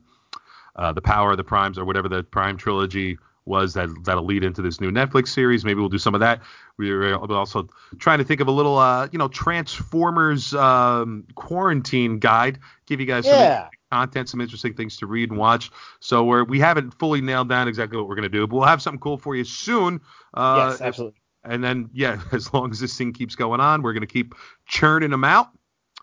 [0.77, 4.43] uh, the Power of the Primes or whatever the Prime trilogy was that that'll lead
[4.43, 5.65] into this new Netflix series.
[5.65, 6.41] Maybe we'll do some of that.
[6.79, 12.19] We are also trying to think of a little, uh, you know, Transformers um, quarantine
[12.19, 12.59] guide.
[12.87, 13.65] Give you guys yeah.
[13.65, 15.71] some content, some interesting things to read and watch.
[16.01, 18.81] So we're we haven't fully nailed down exactly what we're gonna do, but we'll have
[18.81, 20.01] something cool for you soon.
[20.33, 21.21] Uh, yes, absolutely.
[21.45, 24.34] And then yeah, as long as this thing keeps going on, we're gonna keep
[24.66, 25.49] churning them out,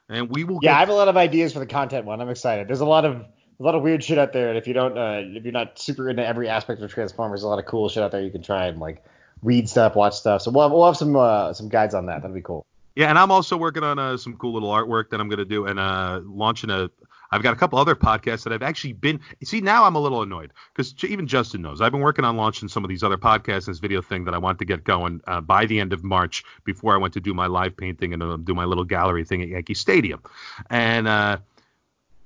[0.09, 0.59] and we will.
[0.61, 2.21] Yeah, get- I have a lot of ideas for the content one.
[2.21, 2.67] I'm excited.
[2.67, 3.15] There's a lot of
[3.61, 4.49] a lot of weird shit out there.
[4.49, 7.45] And if you don't, uh, if you're not super into every aspect of Transformers, there's
[7.45, 9.03] a lot of cool shit out there you can try and like
[9.43, 10.41] read stuff, watch stuff.
[10.41, 12.21] So we'll have, we'll have some uh, some guides on that.
[12.21, 12.65] That'll be cool.
[12.95, 15.65] Yeah, and I'm also working on uh, some cool little artwork that I'm gonna do
[15.65, 16.89] and uh, launching a.
[17.31, 19.19] I've got a couple other podcasts that I've actually been.
[19.43, 22.67] See, now I'm a little annoyed because even Justin knows I've been working on launching
[22.67, 25.21] some of these other podcasts and this video thing that I want to get going
[25.27, 28.21] uh, by the end of March before I went to do my live painting and
[28.21, 30.21] uh, do my little gallery thing at Yankee Stadium.
[30.69, 31.37] And uh,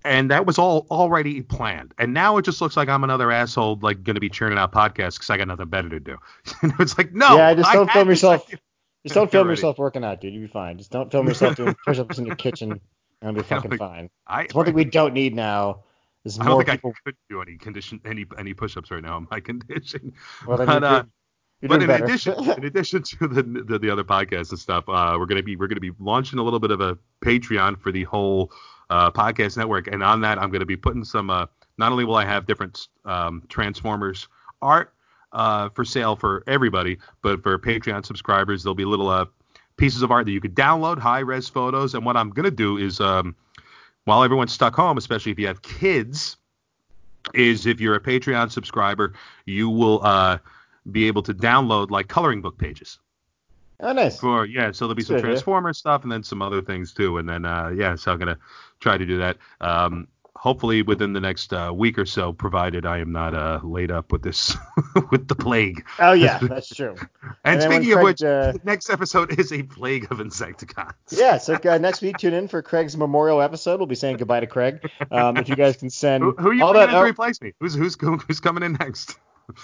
[0.03, 1.93] and that was all already planned.
[1.97, 4.71] And now it just looks like I'm another asshole, like going to be churning out
[4.71, 6.17] podcasts because I got nothing better to do.
[6.79, 7.35] it's like no.
[7.37, 8.47] Yeah, just don't film yourself.
[9.03, 10.33] Just don't film yourself working out, dude.
[10.33, 10.79] You'll be fine.
[10.79, 12.79] Just don't film yourself doing push-ups in your kitchen.
[13.21, 14.09] I'll be fucking fine.
[14.27, 15.83] I, it's one thing we don't need now.
[16.23, 16.93] Is I don't think people...
[17.05, 20.13] I could do any condition, any any push-ups right now in my condition.
[20.47, 21.03] Well, but, uh,
[21.61, 22.03] but in better.
[22.03, 25.55] addition, in addition to the, the, the other podcasts and stuff, uh, we're gonna be
[25.55, 28.51] we're gonna be launching a little bit of a Patreon for the whole
[28.89, 29.87] uh, podcast network.
[29.87, 31.29] And on that, I'm going to be putting some.
[31.29, 31.45] Uh,
[31.77, 34.27] not only will I have different um, Transformers
[34.61, 34.93] art
[35.33, 39.25] uh, for sale for everybody, but for Patreon subscribers, there'll be a little uh,
[39.77, 41.93] pieces of art that you could download, high res photos.
[41.93, 43.35] And what I'm going to do is, um,
[44.05, 46.37] while everyone's stuck home, especially if you have kids,
[47.33, 49.13] is if you're a Patreon subscriber,
[49.45, 50.37] you will uh,
[50.91, 52.99] be able to download like coloring book pages.
[53.79, 54.19] Oh, nice.
[54.19, 57.17] For yeah, so there'll be That's some Transformer stuff and then some other things too.
[57.17, 58.37] And then uh, yeah, so I'm gonna
[58.79, 59.37] try to do that.
[59.59, 63.91] Um, hopefully within the next uh, week or so, provided I am not uh, laid
[63.91, 64.55] up with this
[65.11, 65.85] with the plague.
[65.99, 66.95] Oh yeah, that's true.
[67.45, 70.93] And, and speaking Craig, of which, uh, next episode is a plague of Insecticons.
[71.11, 73.79] yeah, so uh, next week tune in for Craig's memorial episode.
[73.79, 74.89] We'll be saying goodbye to Craig.
[75.11, 77.53] Um, if you guys can send who, who are you all that, to replace me?
[77.59, 79.17] Who's who's who's coming in next?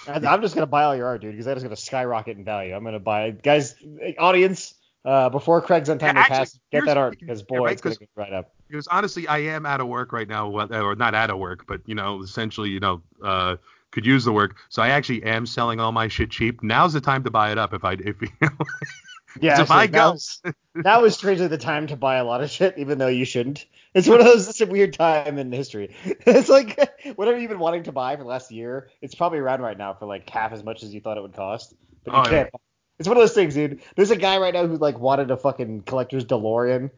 [0.07, 2.75] I'm just gonna buy all your art, dude, because that is gonna skyrocket in value.
[2.75, 3.75] I'm gonna buy, guys,
[4.17, 4.75] audience.
[5.03, 7.71] Uh, before Craig's on time yeah, actually, pass, get that art because boy, yeah, right,
[7.73, 8.53] it's gonna right up.
[8.67, 11.81] Because honestly, I am out of work right now, or not out of work, but
[11.87, 13.55] you know, essentially, you know, uh,
[13.91, 14.57] could use the work.
[14.69, 16.63] So I actually am selling all my shit cheap.
[16.63, 18.49] Now's the time to buy it up if I if you know.
[19.39, 20.17] Yeah, if I go.
[20.75, 23.65] Now is strangely the time to buy a lot of shit, even though you shouldn't.
[23.93, 24.49] It's one of those.
[24.49, 25.95] It's a weird time in history.
[26.25, 26.77] It's like
[27.15, 29.93] whatever you've been wanting to buy for the last year, it's probably around right now
[29.93, 31.73] for like half as much as you thought it would cost,
[32.03, 32.49] but you oh, can't.
[32.53, 32.59] Yeah.
[32.99, 33.81] It's one of those things, dude.
[33.95, 36.91] There's a guy right now who like wanted a fucking collector's DeLorean,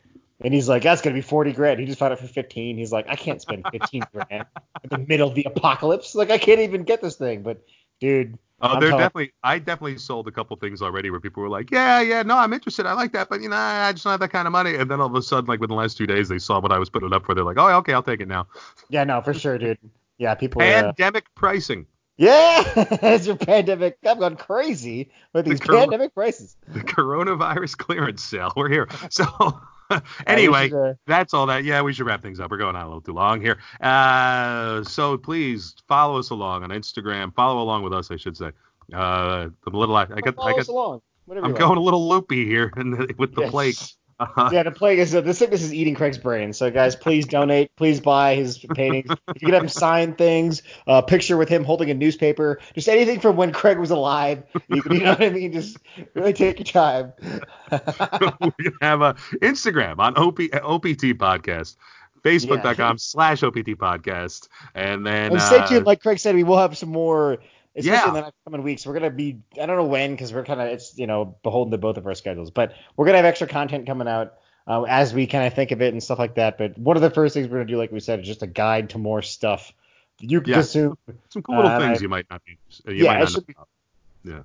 [0.44, 1.80] and he's like, that's gonna be 40 grand.
[1.80, 2.78] He just found it for 15.
[2.78, 4.46] He's like, I can't spend 15 grand
[4.84, 6.16] in the middle of the apocalypse.
[6.16, 7.42] Like, I can't even get this thing.
[7.44, 7.64] But
[8.00, 9.34] dude, Oh, they're definitely.
[9.44, 12.54] I definitely sold a couple things already where people were like, "Yeah, yeah, no, I'm
[12.54, 12.86] interested.
[12.86, 14.90] I like that, but you know, I just don't have that kind of money." And
[14.90, 16.80] then all of a sudden, like within the last two days, they saw what I
[16.80, 17.36] was putting up for.
[17.36, 18.48] They're like, "Oh, okay, I'll take it now."
[18.90, 19.80] Yeah, no, for sure, dude.
[20.18, 20.62] Yeah, people.
[20.62, 21.88] Pandemic uh, pricing.
[22.16, 22.64] Yeah,
[23.02, 26.56] as your pandemic, I've gone crazy with these the pandemic prices.
[26.70, 28.54] The coronavirus clearance sale.
[28.56, 28.88] We're here.
[29.10, 29.26] So.
[30.28, 31.64] anyway, should, uh, that's all that.
[31.64, 32.52] Yeah, we should wrap things up.
[32.52, 33.60] We're going on a little too long here.
[33.82, 37.34] Uh, so please follow us along on Instagram.
[37.34, 38.52] Follow along with us, I should say.
[38.94, 39.96] Uh, I'm little.
[39.96, 40.36] I, I got.
[40.40, 40.68] I got.
[40.68, 41.78] Along, Whatever I'm going like.
[41.78, 43.52] a little loopy here the, with the yes.
[43.52, 43.76] plague.
[44.20, 44.50] Uh-huh.
[44.52, 46.54] Yeah, the plague is the sickness is eating Craig's brain.
[46.54, 47.76] So guys, please donate.
[47.76, 49.10] Please buy his paintings.
[49.28, 52.60] if you can have him sign things, a uh, picture with him holding a newspaper,
[52.76, 54.44] just anything from when Craig was alive.
[54.70, 55.52] You, you know what I mean?
[55.52, 55.78] Just
[56.14, 57.14] really take your time.
[57.72, 61.76] we have a Instagram on OP, OPT podcast.
[62.24, 62.94] Facebook.com yeah.
[62.98, 64.48] slash OPT podcast.
[64.76, 65.34] And then.
[65.34, 65.86] And stay uh, tuned.
[65.86, 67.40] Like Craig said, we will have some more
[67.76, 68.08] especially yeah.
[68.08, 68.86] in the next coming weeks.
[68.86, 71.72] We're gonna be I don't know when because we're kind of it's you know beholden
[71.72, 74.36] to both of our schedules, but we're gonna have extra content coming out
[74.68, 76.58] uh, as we kind of think of it and stuff like that.
[76.58, 78.48] But one of the first things we're gonna do, like we said, is just a
[78.48, 79.74] guide to more stuff
[80.20, 80.56] you can yeah.
[80.58, 80.98] consume.
[81.30, 82.58] Some cool little uh, things you might not be.
[82.86, 83.56] You yeah, might not be,
[84.24, 84.44] yeah.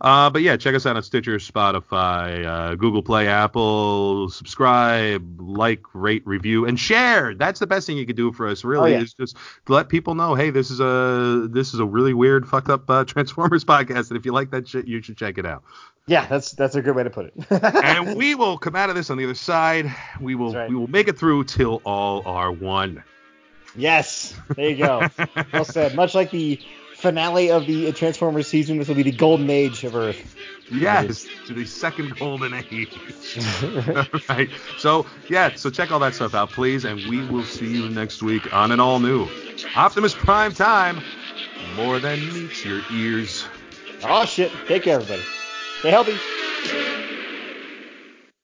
[0.00, 4.28] Uh, but yeah, check us out on Stitcher, Spotify, uh, Google Play, Apple.
[4.30, 7.34] Subscribe, like, rate, review, and share.
[7.34, 8.64] That's the best thing you could do for us.
[8.64, 9.02] Really, Oh, yeah.
[9.02, 9.36] is just
[9.68, 13.04] let people know, hey, this is a this is a really weird, fucked up uh,
[13.06, 15.62] Transformers podcast, and if you like that shit, you should check it out.
[16.06, 17.34] Yeah, that's that's a good way to put it.
[17.84, 19.94] and we will come out of this on the other side.
[20.20, 20.70] We will right.
[20.70, 23.04] we will make it through till all are one.
[23.76, 25.06] yes, there you go.
[25.52, 25.94] well said.
[25.94, 26.58] Much like the
[26.98, 30.36] finale of the Transformers season, this will be the golden age of Earth.
[30.70, 32.98] Yes, to the second golden age.
[34.28, 34.50] right.
[34.78, 38.22] So yeah, so check all that stuff out, please, and we will see you next
[38.22, 39.28] week on an all new
[39.76, 41.00] Optimus Prime time.
[41.76, 43.46] More than meets your ears.
[44.04, 44.50] oh shit.
[44.66, 45.22] Take care, everybody.
[45.78, 46.96] Stay healthy.